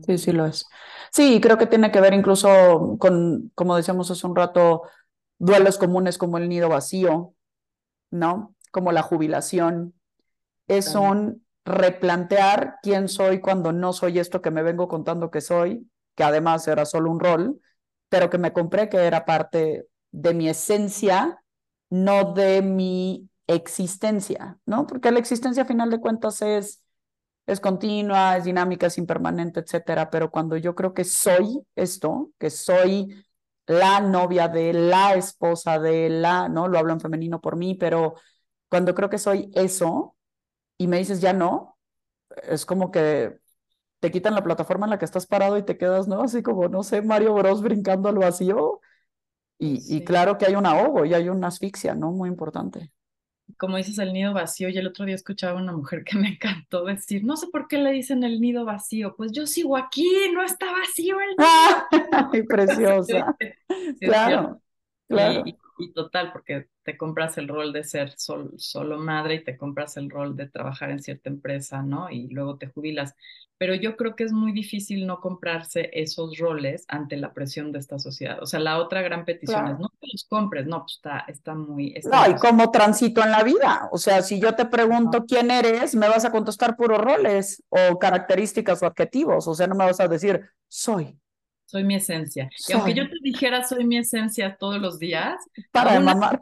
[0.06, 0.66] Sí, sí lo es.
[1.12, 4.84] Sí, creo que tiene que ver incluso con, como decíamos hace un rato,
[5.40, 7.34] duelos comunes como el nido vacío,
[8.12, 8.56] ¿no?
[8.72, 9.94] Como la jubilación.
[10.68, 15.90] Es un replantear quién soy cuando no soy esto que me vengo contando que soy,
[16.16, 17.62] que además era solo un rol,
[18.10, 21.42] pero que me compré que era parte de mi esencia,
[21.90, 24.88] no de mi existencia, ¿no?
[24.88, 26.84] Porque la existencia a final de cuentas es,
[27.46, 32.50] es continua, es dinámica, es impermanente, etcétera, pero cuando yo creo que soy esto, que
[32.50, 33.26] soy
[33.68, 36.68] la novia de la esposa de la, ¿no?
[36.68, 38.16] Lo hablo en femenino por mí, pero
[38.70, 40.16] cuando creo que soy eso
[40.78, 41.78] y me dices ya no,
[42.44, 43.40] es como que
[44.00, 46.24] te quitan la plataforma en la que estás parado y te quedas, ¿no?
[46.24, 48.82] Así como, no sé, Mario Bros brincando al vacío.
[49.60, 52.12] Y, y claro que hay un ahogo y hay una asfixia, ¿no?
[52.12, 52.92] Muy importante
[53.64, 54.68] como dices, el nido vacío.
[54.68, 57.70] Y el otro día escuchaba a una mujer que me encantó decir, no sé por
[57.70, 59.16] qué le dicen el nido vacío.
[59.16, 62.10] Pues yo sigo aquí, no está vacío el nido.
[62.34, 63.38] ¡Ay, preciosa!
[64.02, 64.62] claro,
[65.08, 65.44] claro.
[65.46, 65.56] Y,
[65.94, 70.36] total, porque te compras el rol de ser solo madre y te compras el rol
[70.36, 72.10] de trabajar en cierta empresa, ¿no?
[72.10, 73.16] Y luego te jubilas
[73.64, 77.80] pero yo creo que es muy difícil no comprarse esos roles ante la presión de
[77.80, 78.40] esta sociedad.
[78.42, 81.56] O sea, la otra gran petición es no te los compres, no, pues está, está
[81.56, 81.96] muy...
[82.04, 83.88] no, y cómo transito en la vida.
[83.94, 87.98] O sea, si yo te pregunto quién eres, me vas a contestar puros roles o
[88.00, 89.48] características o adjetivos.
[89.48, 91.18] O sea, no me vas a decir soy.
[91.66, 92.50] Soy mi esencia.
[92.68, 95.44] Y aunque yo te dijera soy mi esencia todos los días.
[95.72, 96.40] Para mamar.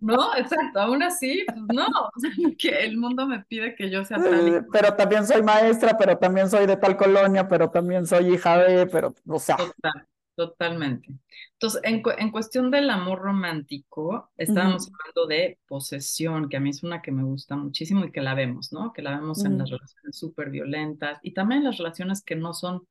[0.00, 1.86] No, exacto, aún así, pues no,
[2.58, 4.66] que el mundo me pide que yo sea tal.
[4.70, 8.86] Pero también soy maestra, pero también soy de tal colonia, pero también soy hija de,
[8.86, 9.56] pero, o sea.
[10.34, 11.08] totalmente.
[11.52, 16.82] Entonces, en, en, cuestión del amor romántico, estábamos hablando de posesión, que a mí es
[16.82, 18.92] una que me gusta muchísimo y que la vemos, ¿no?
[18.92, 22.52] Que la vemos en las relaciones súper violentas y también en las relaciones que no
[22.52, 22.86] son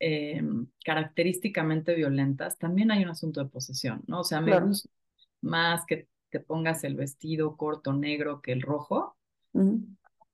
[0.00, 0.42] eh,
[0.84, 4.20] característicamente violentas, también hay un asunto de posesión, ¿no?
[4.20, 4.90] O sea, me gusta
[5.42, 9.16] más que te pongas el vestido corto negro que el rojo.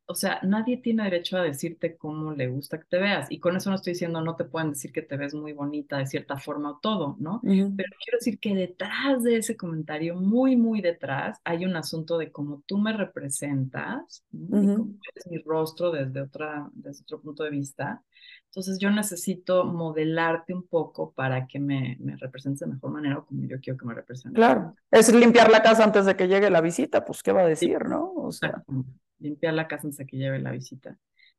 [0.08, 3.30] O sea, nadie tiene derecho a decirte cómo le gusta que te veas.
[3.30, 5.98] Y con eso no estoy diciendo, no te pueden decir que te ves muy bonita
[5.98, 7.40] de cierta forma o todo, ¿no?
[7.42, 12.30] Pero quiero decir que detrás de ese comentario, muy, muy detrás, hay un asunto de
[12.30, 18.02] cómo tú me representas, cómo es mi rostro desde, otra, desde otro punto de vista.
[18.56, 23.26] Entonces yo necesito modelarte un poco para que me, me representes de mejor manera o
[23.26, 24.36] como yo quiero que me represente.
[24.36, 27.46] Claro, es limpiar la casa antes de que llegue la visita, pues qué va a
[27.46, 28.14] decir, ¿no?
[28.14, 28.64] O sea,
[29.18, 30.98] limpiar la casa antes de que llegue la visita.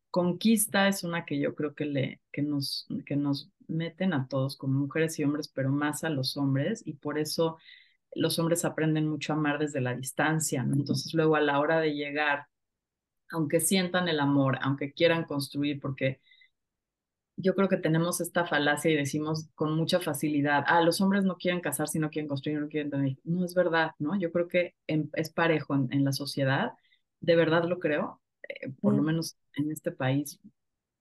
[0.09, 4.57] Conquista es una que yo creo que, le, que, nos, que nos meten a todos
[4.57, 7.57] como mujeres y hombres, pero más a los hombres y por eso
[8.15, 10.61] los hombres aprenden mucho a amar desde la distancia.
[10.61, 12.47] Entonces luego a la hora de llegar,
[13.31, 16.21] aunque sientan el amor, aunque quieran construir, porque
[17.37, 21.37] yo creo que tenemos esta falacia y decimos con mucha facilidad, ah, los hombres no
[21.37, 23.17] quieren casarse, no quieren construir, no quieren tener.
[23.23, 24.19] No es verdad, ¿no?
[24.19, 26.73] Yo creo que es parejo en, la sociedad,
[27.19, 29.06] de verdad lo creo, eh, por lo mm.
[29.06, 30.39] menos en este país,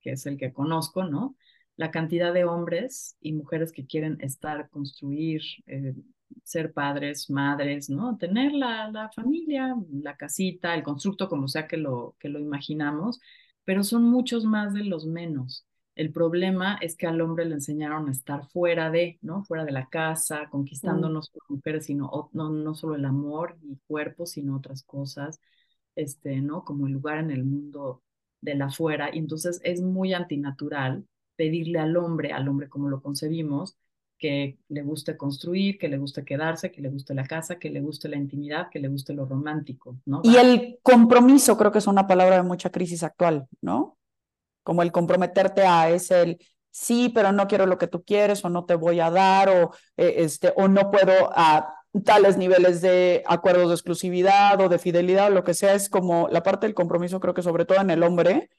[0.00, 1.36] que es el que conozco, ¿no?
[1.76, 5.94] La cantidad de hombres y mujeres que quieren estar, construir, eh,
[6.42, 8.16] ser padres, madres, ¿no?
[8.16, 13.20] Tener la, la familia, la casita, el constructo, como sea que lo, que lo imaginamos,
[13.64, 15.66] pero son muchos más de los menos.
[15.96, 19.44] El problema es que al hombre le enseñaron a estar fuera de, ¿no?
[19.44, 23.78] Fuera de la casa, conquistando no solo mujeres, sino no, no solo el amor y
[23.86, 25.40] cuerpo, sino otras cosas,
[25.96, 26.64] este, ¿no?
[26.64, 28.02] Como el lugar en el mundo
[28.40, 29.10] de la fuera.
[29.12, 31.04] Y entonces es muy antinatural
[31.34, 33.76] pedirle al hombre, al hombre como lo concebimos,
[34.18, 37.80] que le guste construir, que le guste quedarse, que le guste la casa, que le
[37.80, 40.22] guste la intimidad, que le guste lo romántico, ¿no?
[40.22, 43.96] Y el compromiso creo que es una palabra de mucha crisis actual, ¿no?
[44.66, 46.38] como el comprometerte a es el
[46.72, 49.72] sí, pero no quiero lo que tú quieres o no te voy a dar o,
[49.96, 51.72] eh, este, o no puedo a
[52.04, 56.28] tales niveles de acuerdos de exclusividad o de fidelidad o lo que sea, es como
[56.28, 58.50] la parte del compromiso, creo que sobre todo en el hombre,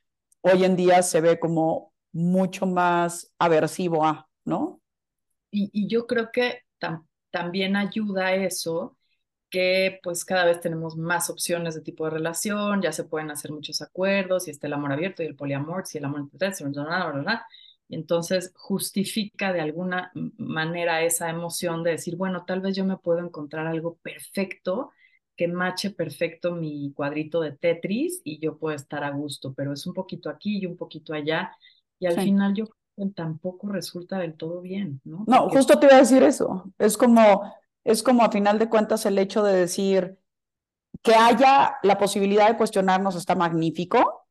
[0.42, 4.82] hoy en día se ve como mucho más aversivo a, ¿no?
[5.52, 6.64] Y, yo creo que
[7.32, 8.98] también ayuda eso
[9.50, 13.52] que pues cada vez tenemos más opciones de tipo de relación, ya se pueden hacer
[13.52, 17.42] muchos acuerdos, y está el amor abierto y el poliamor, si el amor ¿verdad?
[17.90, 22.98] Y entonces justifica de alguna manera esa emoción de decir, bueno, tal vez yo me
[22.98, 24.92] puedo encontrar algo perfecto
[25.36, 29.86] que mache perfecto mi cuadrito de Tetris y yo puedo estar a gusto, pero es
[29.86, 31.56] un poquito aquí y un poquito allá,
[32.00, 32.66] y al final yo
[33.14, 35.24] tampoco resulta del todo bien, ¿no?
[35.28, 39.06] No, justo te iba a decir eso, es como es como a final de cuentas
[39.06, 40.18] el hecho de decir
[41.04, 44.28] que haya la posibilidad de cuestionarnos está magnífico,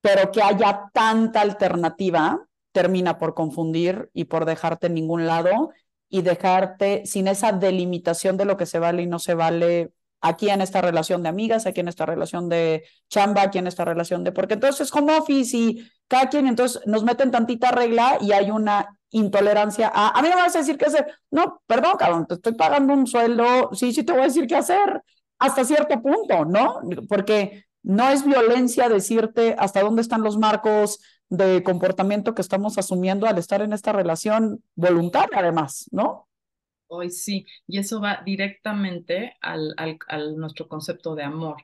[0.00, 5.70] pero que haya tanta alternativa termina por confundir y por dejarte en ningún lado
[6.08, 10.48] y dejarte sin esa delimitación de lo que se vale y no se vale aquí
[10.50, 14.24] en esta relación de amigas, aquí en esta relación de chamba, aquí en esta relación
[14.24, 14.32] de...
[14.32, 18.50] Porque entonces es home office y cada quien entonces nos meten tantita regla y hay
[18.50, 20.18] una intolerancia a...
[20.18, 21.06] A mí no me vas a decir qué hacer.
[21.30, 24.56] No, perdón, cabrón, te estoy pagando un sueldo, sí, sí te voy a decir qué
[24.56, 25.02] hacer
[25.38, 26.80] hasta cierto punto, ¿no?
[27.08, 30.98] Porque no es violencia decirte hasta dónde están los marcos
[31.30, 36.28] de comportamiento que estamos asumiendo al estar en esta relación voluntaria, además, ¿no?
[36.86, 41.56] Hoy sí, y eso va directamente al, al, nuestro concepto de amor,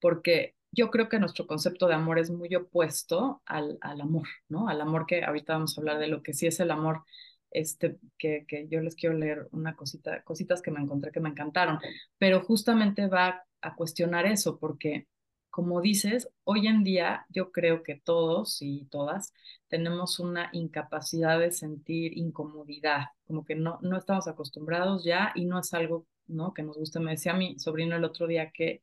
[0.00, 4.68] porque yo creo que nuestro concepto de amor es muy opuesto al, al amor, ¿no?
[4.68, 7.04] Al amor que ahorita vamos a hablar de lo que sí es el amor,
[7.52, 11.28] este, que, que yo les quiero leer una cosita, cositas que me encontré que me
[11.28, 11.78] encantaron,
[12.18, 15.06] pero justamente va a cuestionar eso, porque
[15.50, 19.34] como dices, hoy en día yo creo que todos y todas
[19.68, 25.58] tenemos una incapacidad de sentir incomodidad, como que no, no estamos acostumbrados ya y no
[25.60, 26.54] es algo ¿no?
[26.54, 27.00] que nos guste.
[27.00, 28.82] Me decía mi sobrino el otro día que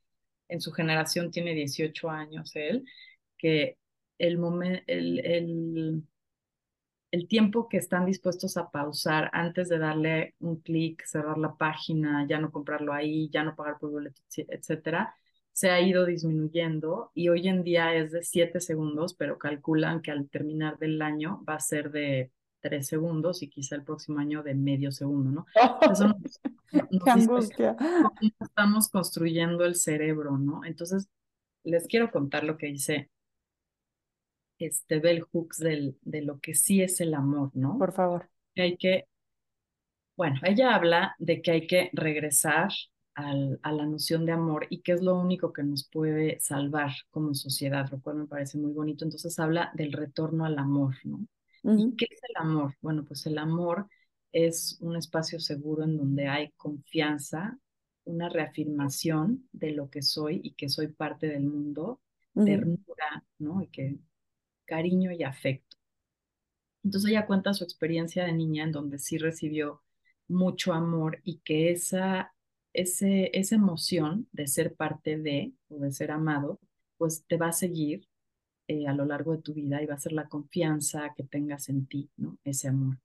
[0.49, 2.85] en su generación tiene 18 años él,
[3.37, 3.77] que
[4.17, 6.03] el, momento, el, el,
[7.11, 12.25] el tiempo que están dispuestos a pausar antes de darle un clic, cerrar la página,
[12.27, 15.15] ya no comprarlo ahí, ya no pagar por boleto, etcétera,
[15.57, 20.11] se ha ido disminuyendo y hoy en día es de 7 segundos, pero calculan que
[20.11, 24.43] al terminar del año va a ser de 3 segundos y quizá el próximo año
[24.43, 25.45] de medio segundo, ¿no?
[25.91, 26.39] Eso nos,
[26.91, 27.75] nos ¡Qué angustia!
[27.75, 30.63] Cómo estamos construyendo el cerebro, ¿no?
[30.63, 31.09] Entonces,
[31.63, 33.09] les quiero contar lo que dice
[34.59, 37.79] este Bell Hooks del, de lo que sí es el amor, ¿no?
[37.79, 38.29] Por favor.
[38.53, 39.07] Que hay que,
[40.15, 42.69] bueno, ella habla de que hay que regresar
[43.17, 46.91] al, a la noción de amor y que es lo único que nos puede salvar
[47.09, 49.05] como sociedad, lo cual me parece muy bonito.
[49.05, 51.27] Entonces habla del retorno al amor, ¿no?
[51.63, 51.93] Uh -huh.
[51.93, 52.75] ¿Y qué es el amor?
[52.81, 53.87] Bueno, pues el amor
[54.31, 57.57] es un espacio seguro en donde hay confianza,
[58.05, 62.01] una reafirmación de lo que soy y que soy parte del mundo,
[62.35, 62.45] uh -huh.
[62.45, 63.61] ternura, ¿no?
[63.63, 63.97] Y que
[64.65, 65.75] cariño y afecto.
[66.83, 69.81] Entonces ella cuenta su experiencia de niña en donde sí recibió
[70.27, 72.33] mucho amor y que esa
[72.77, 76.59] ese, esa emoción de ser parte de o de ser amado,
[76.97, 78.07] pues te va a seguir
[78.67, 81.69] eh, a lo largo de tu vida y va a ser la confianza que tengas
[81.69, 82.37] en ti, ¿no?
[82.43, 82.99] Ese amor.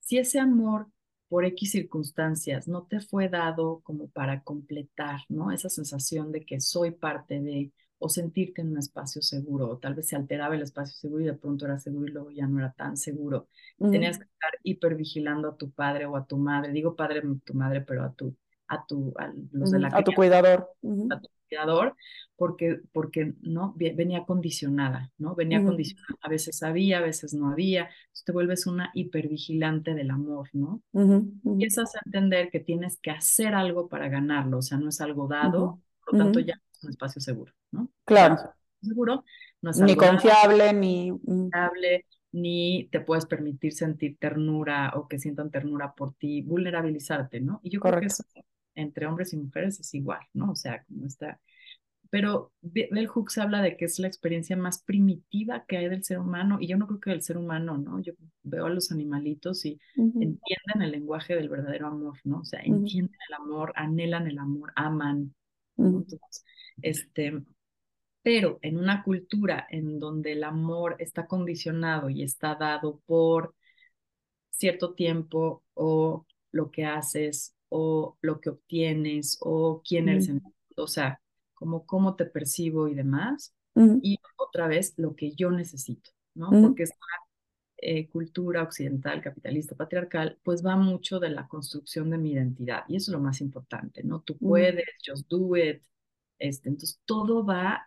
[0.00, 0.88] Si ese amor
[1.28, 5.50] por X circunstancias no te fue dado como para completar, ¿no?
[5.50, 9.94] Esa sensación de que soy parte de, o sentirte en un espacio seguro, o tal
[9.94, 12.58] vez se alteraba el espacio seguro y de pronto era seguro y luego ya no
[12.58, 13.48] era tan seguro.
[13.78, 17.80] Tenías que estar hipervigilando a tu padre o a tu madre, digo padre, tu madre,
[17.80, 18.36] pero a tu
[18.68, 20.68] a tu a los de la a tu cuidador
[21.10, 21.96] a tu cuidador
[22.36, 25.66] porque porque no venía condicionada no venía uh -huh.
[25.66, 30.48] condicionada a veces había a veces no había Entonces te vuelves una hipervigilante del amor
[30.52, 31.32] no uh -huh.
[31.44, 35.28] empiezas a entender que tienes que hacer algo para ganarlo o sea no es algo
[35.28, 38.36] dado por lo tanto ya es un espacio seguro no claro
[38.82, 39.24] seguro
[39.62, 42.04] no es ni confiable dado, ni confiable
[42.36, 47.60] ni te puedes permitir sentir ternura o que sientan ternura por ti, vulnerabilizarte, ¿no?
[47.62, 47.98] Y yo Correcto.
[47.98, 48.46] creo que eso
[48.76, 50.52] entre hombres y mujeres es igual, ¿no?
[50.52, 51.40] O sea, como está.
[52.08, 56.18] Pero Bell Hooks habla de que es la experiencia más primitiva que hay del ser
[56.20, 58.00] humano, y yo no creo que del ser humano, ¿no?
[58.00, 58.12] Yo
[58.44, 60.22] veo a los animalitos y uh -huh.
[60.22, 62.40] entienden el lenguaje del verdadero amor, ¿no?
[62.40, 62.76] O sea, uh -huh.
[62.76, 65.34] entienden el amor, anhelan el amor, aman.
[65.76, 66.44] Entonces,
[66.80, 67.42] este,
[68.22, 73.54] pero en una cultura en donde el amor está condicionado y está dado por
[74.50, 80.42] cierto tiempo o lo que haces o lo que obtienes o quién eres, en,
[80.76, 81.20] o sea,
[81.54, 83.54] como cómo te percibo y demás.
[83.74, 84.00] Uh -huh.
[84.02, 86.48] Y otra vez lo que yo necesito, ¿no?
[86.50, 86.62] Uh -huh.
[86.62, 86.96] Porque esta
[87.78, 92.96] eh, cultura occidental, capitalista, patriarcal, pues va mucho de la construcción de mi identidad y
[92.96, 94.20] eso es lo más importante, ¿no?
[94.22, 95.12] Tú puedes, uh -huh.
[95.12, 95.82] just do it.
[96.38, 97.86] Este, entonces todo va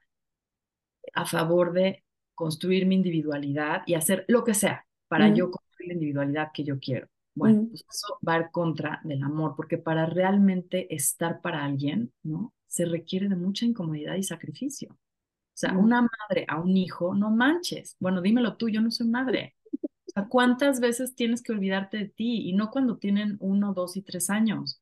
[1.14, 2.04] a favor de
[2.36, 6.80] construir mi individualidad y hacer lo que sea para yo construir la individualidad que yo
[6.80, 7.08] quiero.
[7.36, 12.54] Bueno, pues eso va en contra del amor, porque para realmente estar para alguien, ¿no?
[12.68, 14.90] Se requiere de mucha incomodidad y sacrificio.
[14.92, 17.98] O sea, una madre a un hijo, no manches.
[18.00, 19.56] Bueno, dímelo tú, yo no soy madre.
[19.74, 22.50] O sea, ¿cuántas veces tienes que olvidarte de ti?
[22.50, 24.82] Y no cuando tienen uno, dos y tres años.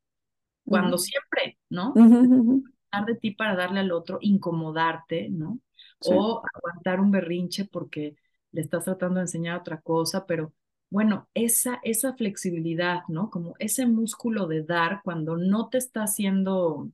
[0.65, 0.99] Cuando mm.
[0.99, 1.93] siempre, ¿no?
[1.95, 3.05] Mm -hmm.
[3.05, 5.59] de ti para darle al otro, incomodarte, ¿no?
[5.99, 6.11] Sí.
[6.13, 8.15] O aguantar un berrinche porque
[8.51, 10.53] le estás tratando de enseñar otra cosa, pero
[10.89, 13.29] bueno, esa, esa flexibilidad, ¿no?
[13.29, 16.89] Como ese músculo de dar cuando no te está siendo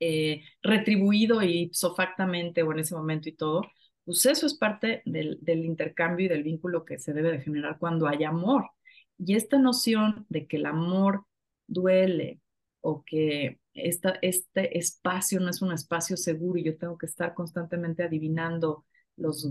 [0.00, 3.62] eh, retribuido ipso factamente o en ese momento y todo,
[4.04, 7.78] pues eso es parte del, del intercambio y del vínculo que se debe de generar
[7.78, 8.70] cuando hay amor.
[9.18, 11.24] Y esta noción de que el amor
[11.66, 12.40] duele
[12.80, 17.34] o que esta, este espacio no es un espacio seguro y yo tengo que estar
[17.34, 18.84] constantemente adivinando
[19.16, 19.50] los,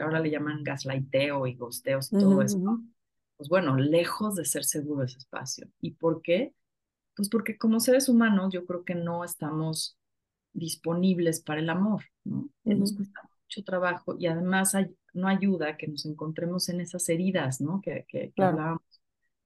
[0.00, 2.58] ahora le llaman gaslighteo y gosteos y todo eso.
[3.36, 5.68] Pues bueno, lejos de ser seguro ese espacio.
[5.80, 6.54] ¿Y por qué?
[7.16, 9.98] Pues porque como seres humanos yo creo que no estamos
[10.52, 12.48] disponibles para el amor, ¿no?
[12.64, 14.76] Nos cuesta mucho trabajo y además
[15.12, 17.80] no ayuda que nos encontremos en esas heridas, ¿no?
[17.82, 18.82] Que, que, hablábamos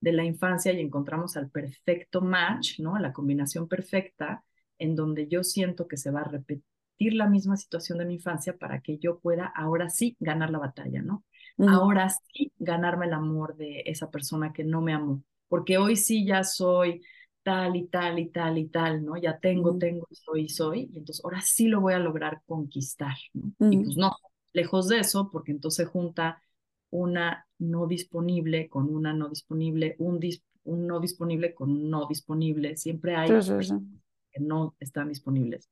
[0.00, 2.98] de la infancia y encontramos al perfecto match, ¿no?
[2.98, 4.44] La combinación perfecta
[4.78, 6.62] en donde yo siento que se va a repetir
[6.98, 11.02] la misma situación de mi infancia para que yo pueda ahora sí ganar la batalla,
[11.02, 11.24] ¿no?
[11.64, 16.24] Ahora sí ganarme el amor de esa persona que no me amó, porque hoy sí
[16.26, 17.02] ya soy
[17.42, 19.16] tal y tal y tal y tal, ¿no?
[19.16, 23.52] Ya tengo, tengo, soy, soy, y entonces ahora sí lo voy a lograr conquistar, ¿no?
[23.70, 24.12] Y pues no,
[24.52, 26.42] lejos de eso, porque entonces junta
[26.90, 30.20] una no disponible con una no disponible, un,
[30.64, 32.76] un no disponible con un no disponible.
[32.76, 33.30] Siempre hay
[34.32, 35.68] que no están disponibles.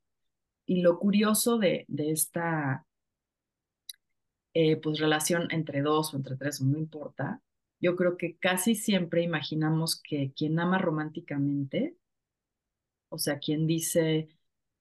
[0.66, 2.86] Y lo curioso de, de esta
[4.58, 7.42] eh, pues relación entre dos o entre tres, o no importa,
[7.78, 11.94] yo creo que casi siempre imaginamos que quien ama románticamente,
[13.10, 14.28] o sea, quien dice,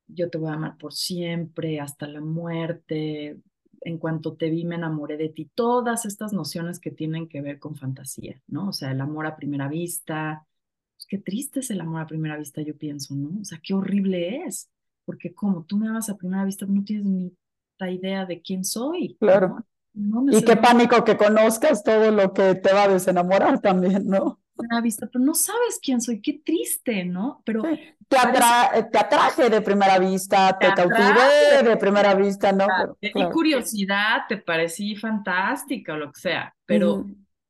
[0.07, 3.37] yo te voy a amar por siempre, hasta la muerte,
[3.81, 7.59] en cuanto te vi me enamoré de ti, todas estas nociones que tienen que ver
[7.59, 8.69] con fantasía, ¿no?
[8.69, 10.47] O sea, el amor a primera vista,
[10.95, 13.41] pues, qué triste es el amor a primera vista, yo pienso, ¿no?
[13.41, 14.69] O sea, qué horrible es,
[15.05, 17.33] porque como tú me amas a primera vista, no tienes ni
[17.79, 19.17] idea de quién soy.
[19.19, 19.65] Claro.
[19.93, 24.39] y qué pánico que conozcas todo lo que te va a desenamorar también, ¿no?
[24.55, 27.41] primera vista, pero no sabes quién soy, qué triste, ¿no?
[27.45, 27.63] Pero
[28.07, 32.65] te, atraje de primera vista, te, cautivé de primera vista, ¿no?
[33.01, 37.05] Y curiosidad, te parecí fantástica o lo que sea, pero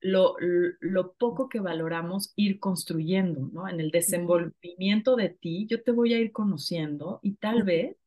[0.06, 0.36] lo,
[0.82, 3.68] lo poco que valoramos ir construyendo, ¿no?
[3.68, 7.98] En el desenvolvimiento de ti, yo te voy a ir conociendo y tal vez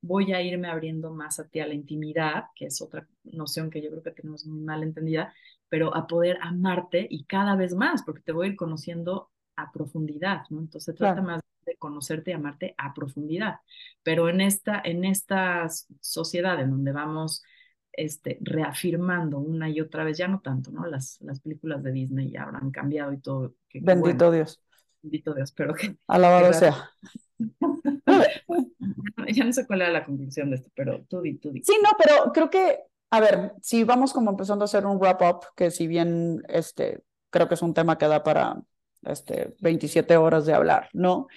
[0.00, 3.80] voy a irme abriendo más a ti a la intimidad, que es otra noción que
[3.80, 5.32] yo creo que tenemos muy mal entendida,
[5.68, 9.70] pero a poder amarte y cada vez más, porque te voy a ir conociendo a
[9.70, 10.58] profundidad, ¿no?
[10.58, 13.60] Entonces se trata más de conocerte y amarte a profundidad.
[14.02, 15.68] Pero en esta, en esta
[16.00, 17.44] sociedad en donde vamos
[17.96, 20.86] este, reafirmando una y otra vez, ya no tanto, ¿no?
[20.86, 23.54] Las, las películas de Disney ya habrán cambiado y todo.
[23.72, 24.60] bendito Dios.
[25.02, 25.96] Bendito Dios, pero que...
[26.06, 26.90] Alabado sea.
[29.28, 31.62] ya no sé cuál era la conclusión de esto, pero tú di, tú di.
[31.62, 32.80] Sí, no, pero creo que
[33.14, 37.46] a ver, si vamos como empezando a hacer un wrap-up, que si bien este, creo
[37.46, 38.60] que es un tema que da para
[39.02, 41.28] este, 27 horas de hablar, ¿no?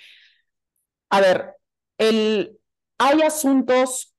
[1.12, 1.54] A ver,
[2.00, 2.60] el,
[2.98, 4.16] hay asuntos,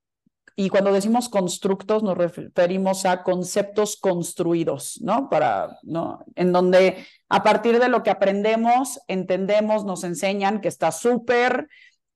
[0.60, 5.30] y cuando decimos constructos nos referimos a conceptos construidos, ¿no?
[5.30, 6.24] Para, ¿no?
[6.34, 11.68] En donde a partir de lo que aprendemos, entendemos, nos enseñan que está súper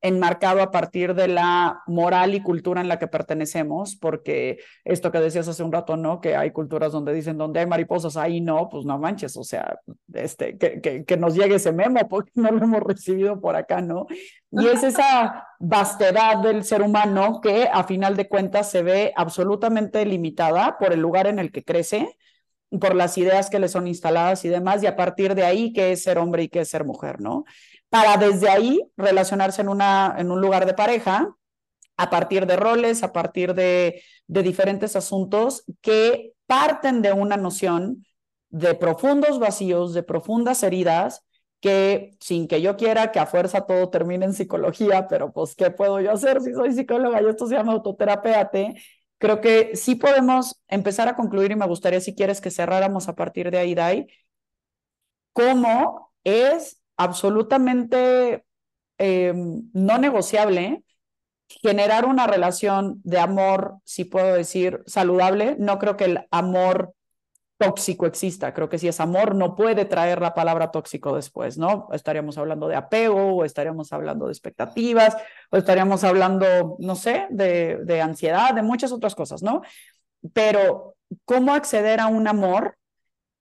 [0.02, 5.20] enmarcado a partir de la moral y cultura en la que pertenecemos, porque esto que
[5.20, 6.20] decías hace un rato, ¿no?
[6.20, 9.78] Que hay culturas donde dicen, donde hay mariposas, ahí no, pues no manches, o sea,
[10.12, 14.06] este, que, que, nos llegue ese memo, porque no lo hemos recibido por acá, ¿no?
[14.50, 20.04] Y es esa vastedad del ser humano que a final de cuentas se ve absolutamente
[20.04, 22.18] limitada por el lugar en el que crece,
[22.80, 25.92] por las ideas que le son instaladas y demás, y a partir de ahí, qué
[25.92, 27.44] es ser hombre y qué es ser mujer, ¿no?
[27.92, 31.36] Para desde ahí relacionarse en, una, en un lugar de pareja
[31.98, 38.06] a partir de roles, a partir de, diferentes asuntos que parten de una noción
[38.48, 41.22] de profundos vacíos, de profundas heridas,
[41.60, 45.70] que sin que yo quiera que a fuerza todo termine en psicología, pero pues, ¿qué
[45.70, 48.74] puedo yo hacer si soy psicóloga y esto se llama autoterapeate?
[49.18, 53.14] Creo que sí podemos empezar a concluir y me gustaría, si quieres, que cerráramos a
[53.14, 54.06] partir de ahí, Dai,
[55.34, 58.44] cómo es absolutamente
[58.98, 60.84] em, no negociable
[61.60, 65.56] generar una relación de amor, si puedo decir, saludable.
[65.58, 66.94] No creo que el amor
[67.58, 68.54] tóxico exista.
[68.54, 71.88] Creo que si es amor, no puede traer la palabra tóxico después, ¿no?
[71.92, 75.16] Estaríamos hablando de apego, o estaríamos hablando de expectativas,
[75.50, 79.62] o estaríamos hablando, no sé, de, de ansiedad, de muchas otras cosas, ¿no?
[80.32, 82.76] Pero, ¿cómo acceder a un amor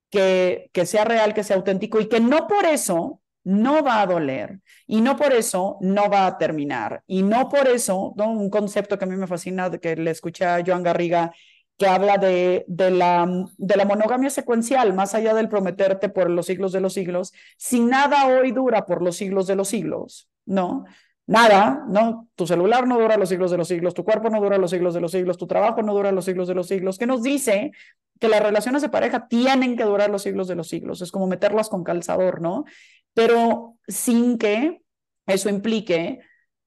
[0.10, 4.06] que, que sea real, que sea auténtico y que no por eso no va a
[4.06, 8.98] doler y no por eso no va a terminar y no por eso, un concepto
[8.98, 11.32] que a mí me fascina, que le escuché a Joan Garriga,
[11.78, 13.28] que habla de, de, la,
[13.58, 17.80] de la monogamia secuencial, más allá del prometerte por los siglos de los siglos, si
[17.80, 20.86] nada hoy dura por los siglos de los siglos, ¿no?
[21.28, 22.28] Nada, ¿no?
[22.36, 24.94] Tu celular no dura los siglos de los siglos, tu cuerpo no dura los siglos
[24.94, 27.72] de los siglos, tu trabajo no dura los siglos de los siglos, ¿Qué nos dice
[28.20, 31.28] que las relaciones de pareja tienen que durar los siglos de los siglos, es como
[31.28, 32.66] meterlas con calzador, ¿no?
[33.14, 34.82] Pero sin que
[35.26, 36.20] eso implique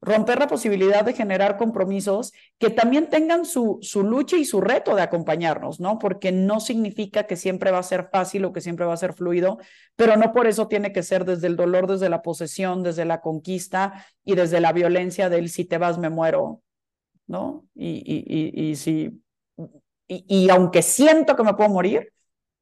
[0.05, 4.95] romper la posibilidad de generar compromisos que también tengan su, su lucha y su reto
[4.95, 5.99] de acompañarnos, ¿no?
[5.99, 9.15] Porque no significa que siempre va a ser fácil o que siempre va a ser
[9.15, 9.59] fluido,
[9.97, 13.21] pero no por eso tiene que ser desde el dolor, desde la posesión, desde la
[13.23, 16.63] conquista y desde la violencia del si te vas me muero,
[17.27, 17.67] ¿no?
[17.75, 19.23] Y, y, y, si,
[20.07, 22.13] y, y aunque siento que me puedo morir,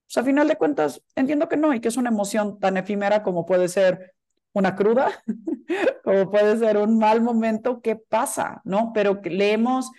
[0.07, 3.23] pues a final de cuentas entiendo que no y que es una emoción tan efímera
[3.23, 4.12] como puede ser
[4.53, 5.11] una cruda,
[6.05, 8.61] como puede ser un mal momento, ¿qué pasa?
[8.65, 8.93] ¿No?
[8.93, 9.91] Pero le hemos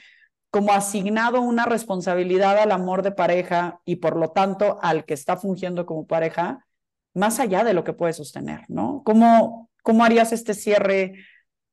[0.51, 5.35] como asignado una responsabilidad al amor de pareja y por lo tanto al que está
[5.35, 6.67] fungiendo como pareja,
[7.15, 9.01] más allá de lo que puede sostener, ¿no?
[9.03, 11.15] ¿Cómo, cómo harías este cierre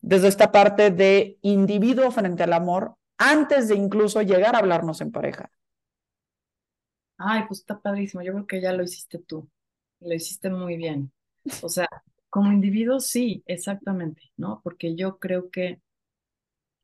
[0.00, 5.12] desde esta parte de individuo frente al amor antes de incluso llegar a hablarnos en
[5.12, 5.50] pareja?
[7.18, 8.22] Ay, pues está padrísimo.
[8.22, 9.46] Yo creo que ya lo hiciste tú.
[10.00, 11.12] Lo hiciste muy bien.
[11.62, 11.86] O sea,
[12.30, 14.60] como individuo, sí, exactamente, ¿no?
[14.64, 15.80] Porque yo creo que,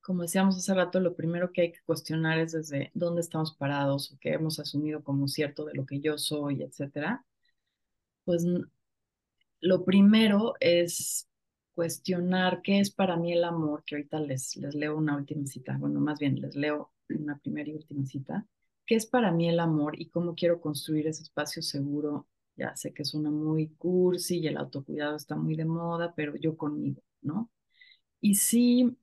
[0.01, 4.13] como decíamos hace rato, lo primero que hay que cuestionar es desde dónde estamos parados
[4.13, 7.25] o qué hemos asumido como cierto de lo que yo soy, etcétera.
[8.25, 8.45] Pues
[9.61, 11.29] lo primero es
[11.75, 15.77] cuestionar qué es para mí el amor, que ahorita les, les leo una última cita,
[15.79, 18.47] bueno, más bien les leo una primera y última cita,
[18.87, 22.27] qué es para mí el amor y cómo quiero construir ese espacio seguro
[22.57, 26.57] ya sé que suena muy cursi y el autocuidado está muy de moda, pero yo
[26.57, 27.51] conmigo, ¿no?
[28.21, 28.97] Y sí,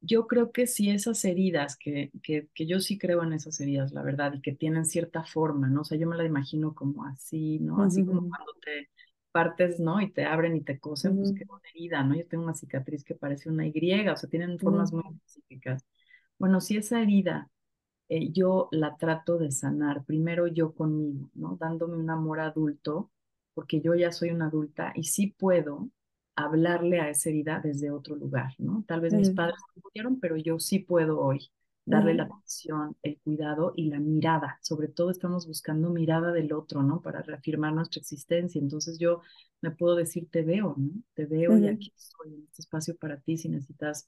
[0.00, 3.92] yo creo que si esas heridas, que, que, que, yo sí creo en esas heridas,
[3.92, 5.82] la verdad, y que tienen cierta forma, ¿no?
[5.82, 7.82] O sea, yo me la imagino como así, ¿no?
[7.82, 8.90] Así como cuando te
[9.30, 10.00] partes, ¿no?
[10.00, 12.14] Y te abren y te cosen, pues qué una herida, ¿no?
[12.16, 15.84] Yo tengo una cicatriz que parece una Y, o sea, tienen formas muy específicas.
[16.38, 17.50] Bueno, si esa herida
[18.14, 21.56] eh, yo la trato de sanar, primero yo conmigo, ¿no?
[21.58, 23.10] Dándome un amor adulto,
[23.54, 25.88] porque yo ya soy una adulta y sí puedo
[26.36, 28.84] hablarle a esa herida desde otro lugar, ¿no?
[28.86, 31.50] Tal vez mis padres no pudieron, pero yo sí puedo hoy
[31.86, 34.58] darle la atención, el cuidado y la mirada.
[34.60, 37.00] Sobre todo estamos buscando mirada del otro, ¿no?
[37.00, 38.60] Para reafirmar nuestra existencia.
[38.60, 39.22] Entonces yo
[39.62, 40.90] me puedo decir, te veo, ¿no?
[41.14, 43.38] Te veo y aquí estoy en este espacio para ti.
[43.38, 44.06] Si necesitas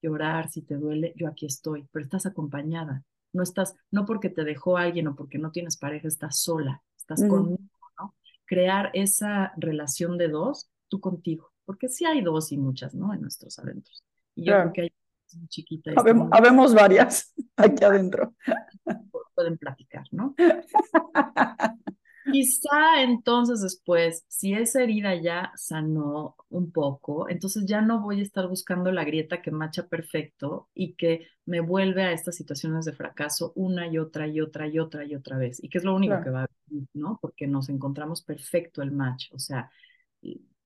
[0.00, 4.44] llorar, si te duele, yo aquí estoy, pero estás acompañada no estás, no porque te
[4.44, 7.62] dejó alguien o porque no tienes pareja, estás sola, estás conmigo,
[7.98, 8.14] ¿no?
[8.44, 13.12] Crear esa relación de dos, tú contigo, porque sí hay dos y muchas, ¿no?
[13.14, 14.04] En nuestros adentros.
[14.34, 14.92] Y yo creo que hay
[15.36, 15.92] muy chiquita.
[16.30, 18.34] Habemos, varias aquí adentro.
[19.34, 20.34] Pueden platicar, ¿no?
[22.30, 28.22] Quizá entonces después, si esa herida ya sanó un poco, entonces ya no voy a
[28.22, 32.94] estar buscando la grieta que macha perfecto y que me vuelve a estas situaciones de
[32.94, 35.62] fracaso una y otra y otra y otra y otra vez.
[35.62, 37.18] Y que es lo único que va a venir, ¿no?
[37.20, 39.70] Porque nos encontramos perfecto el match, o sea,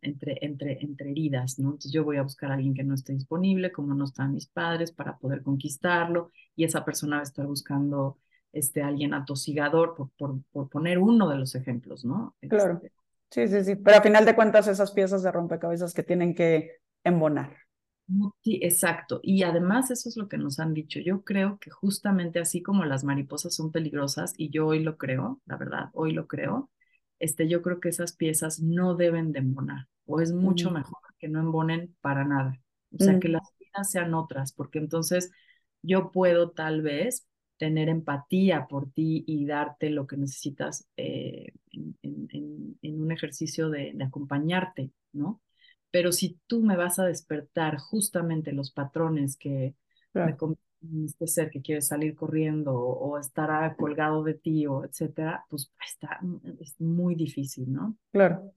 [0.01, 1.69] entre, entre, entre heridas, ¿no?
[1.71, 4.47] Entonces yo voy a buscar a alguien que no esté disponible, como no están mis
[4.47, 8.19] padres, para poder conquistarlo, y esa persona va a estar buscando
[8.57, 12.35] este, alguien atosigador, por, por, por, poner uno de los ejemplos, ¿no?
[12.41, 12.81] Claro.
[12.83, 12.93] Este,
[13.31, 13.77] sí, sí, sí.
[13.77, 17.55] Pero a final de cuentas, esas piezas de rompecabezas que tienen que embonar.
[18.43, 19.21] Sí, exacto.
[19.23, 21.01] Y además eso es lo que nos han dicho.
[21.01, 25.41] Yo creo que justamente así como las mariposas son peligrosas, y yo hoy lo creo,
[25.45, 26.71] la verdad, hoy lo creo,
[27.19, 31.29] este, yo creo que esas piezas no deben de embonar, o es mucho mejor que
[31.29, 32.59] no embonen para nada.
[32.93, 35.31] O sea, que las vidas sean otras, porque entonces
[35.83, 37.27] yo puedo tal vez
[37.59, 44.91] tener empatía por ti y darte lo que necesitas eh, en, un ejercicio de, acompañarte,
[45.13, 45.41] ¿no?
[45.91, 49.75] Pero si tú me vas a despertar justamente los patrones que
[50.13, 50.37] me
[51.05, 56.21] este ser que quiere salir corriendo o, estará colgado de ti o etcétera, pues está
[56.61, 57.97] es muy difícil, ¿no?
[58.13, 58.53] Claro.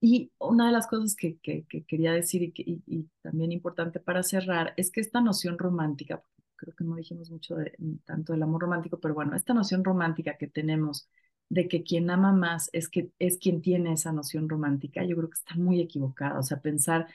[0.00, 4.22] y una de las cosas que, que, quería decir y, y, y, también importante para
[4.22, 6.22] cerrar es que esta noción romántica,
[6.60, 7.72] creo que no dijimos mucho de,
[8.04, 11.08] tanto del amor romántico, pero bueno, esta noción romántica que tenemos
[11.48, 15.30] de que quien ama más es, que, es quien tiene esa noción romántica, yo creo
[15.30, 16.38] que está muy equivocada.
[16.38, 17.08] O sea, pensar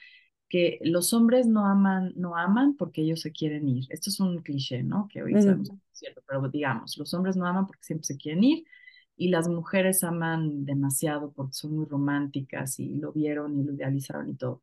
[0.49, 3.85] que los hombres no aman, no aman porque ellos se quieren ir.
[3.89, 5.07] Esto es un cliché, ¿no?
[5.07, 8.17] Que hoy sabemos que es cierto, pero digamos, los hombres no aman porque siempre se
[8.17, 8.65] quieren ir
[9.15, 14.29] y las mujeres aman demasiado porque son muy románticas y lo vieron y lo idealizaron
[14.29, 14.61] y todo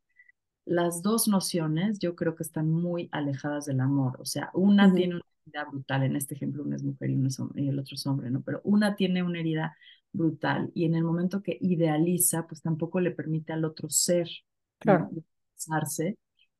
[0.65, 4.21] las dos nociones yo creo que están muy alejadas del amor.
[4.21, 7.19] O sea, una tiene una herida brutal, en este ejemplo una es mujer y,
[7.57, 8.43] y el otro es hombre, ¿no?
[8.43, 9.77] Pero una tiene una herida
[10.13, 14.29] brutal y en el momento que idealiza, pues tampoco le permite al otro ser.
[14.79, 15.11] Claro.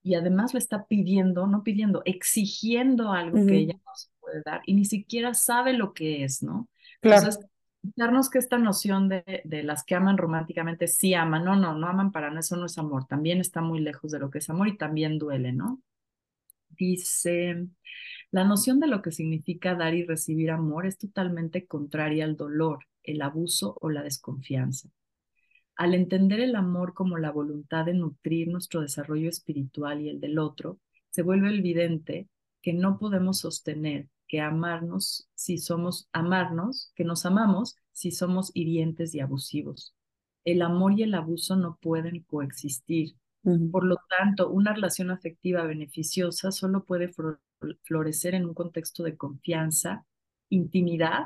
[0.05, 4.63] y además le está pidiendo, no pidiendo, exigiendo algo que ella no se puede dar
[4.65, 6.69] y ni siquiera sabe lo que es, ¿no?
[7.01, 7.19] Claro.
[7.19, 7.51] Entonces,
[7.83, 11.89] darnos que esta noción de, de las que aman románticamente sí aman, no, no, no
[11.89, 14.51] aman para nada, eso no es amor, también está muy lejos de lo que es
[14.51, 15.83] amor y también duele, ¿no?
[16.71, 17.67] Dice,
[18.31, 22.87] la noción de lo que significa dar y recibir amor es totalmente contraria al dolor,
[23.03, 24.89] el abuso o la desconfianza.
[25.77, 30.39] Al entender el amor como la voluntad de nutrir nuestro desarrollo espiritual y el del
[30.39, 30.79] otro,
[31.11, 32.29] se vuelve evidente
[32.63, 39.15] que no podemos sostener que amarnos si somos amarnos, que nos amamos si somos hirientes
[39.15, 39.95] y abusivos.
[40.43, 43.15] El amor y el abuso no pueden coexistir.
[43.71, 47.11] Por lo tanto, una relación afectiva beneficiosa solo puede
[47.83, 50.07] florecer en un contexto de confianza,
[50.49, 51.25] intimidad,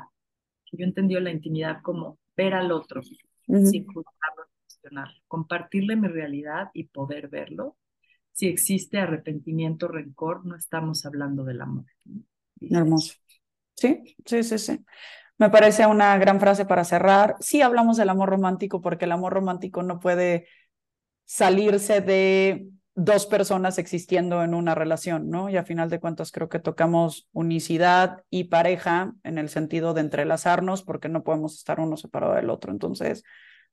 [0.73, 6.87] yo entendí la intimidad como ver al otro, sin juzgarlo, cuestionarlo, compartirle mi realidad y
[6.87, 7.77] poder verlo.
[8.33, 11.85] Si existe arrepentimiento, rencor, no estamos hablando del amor.
[12.61, 13.15] Hermoso.
[13.75, 14.85] Sí, sí, sí, sí.
[15.37, 17.35] Me parece una gran frase para cerrar.
[17.39, 20.47] Sí hablamos del amor romántico porque el amor romántico no puede
[21.25, 25.49] salirse de dos personas existiendo en una relación, ¿no?
[25.49, 30.01] Y a final de cuentas creo que tocamos unicidad y pareja en el sentido de
[30.01, 32.71] entrelazarnos porque no podemos estar uno separado del otro.
[32.71, 33.23] Entonces,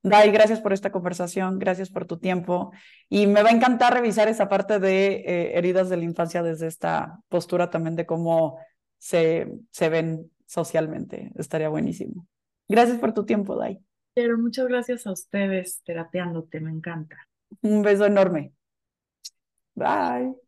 [0.02, 2.72] Dai, gracias por esta conversación, gracias por tu tiempo
[3.08, 6.66] y me va a encantar revisar esa parte de eh, heridas de la infancia desde
[6.66, 8.58] esta postura también de cómo
[9.04, 11.30] se, se ven socialmente.
[11.36, 12.26] Estaría buenísimo.
[12.66, 13.78] Gracias por tu tiempo, Dai.
[14.14, 17.18] Pero muchas gracias a ustedes terapeándote, me encanta.
[17.60, 18.54] Un beso enorme.
[19.74, 20.43] Bye.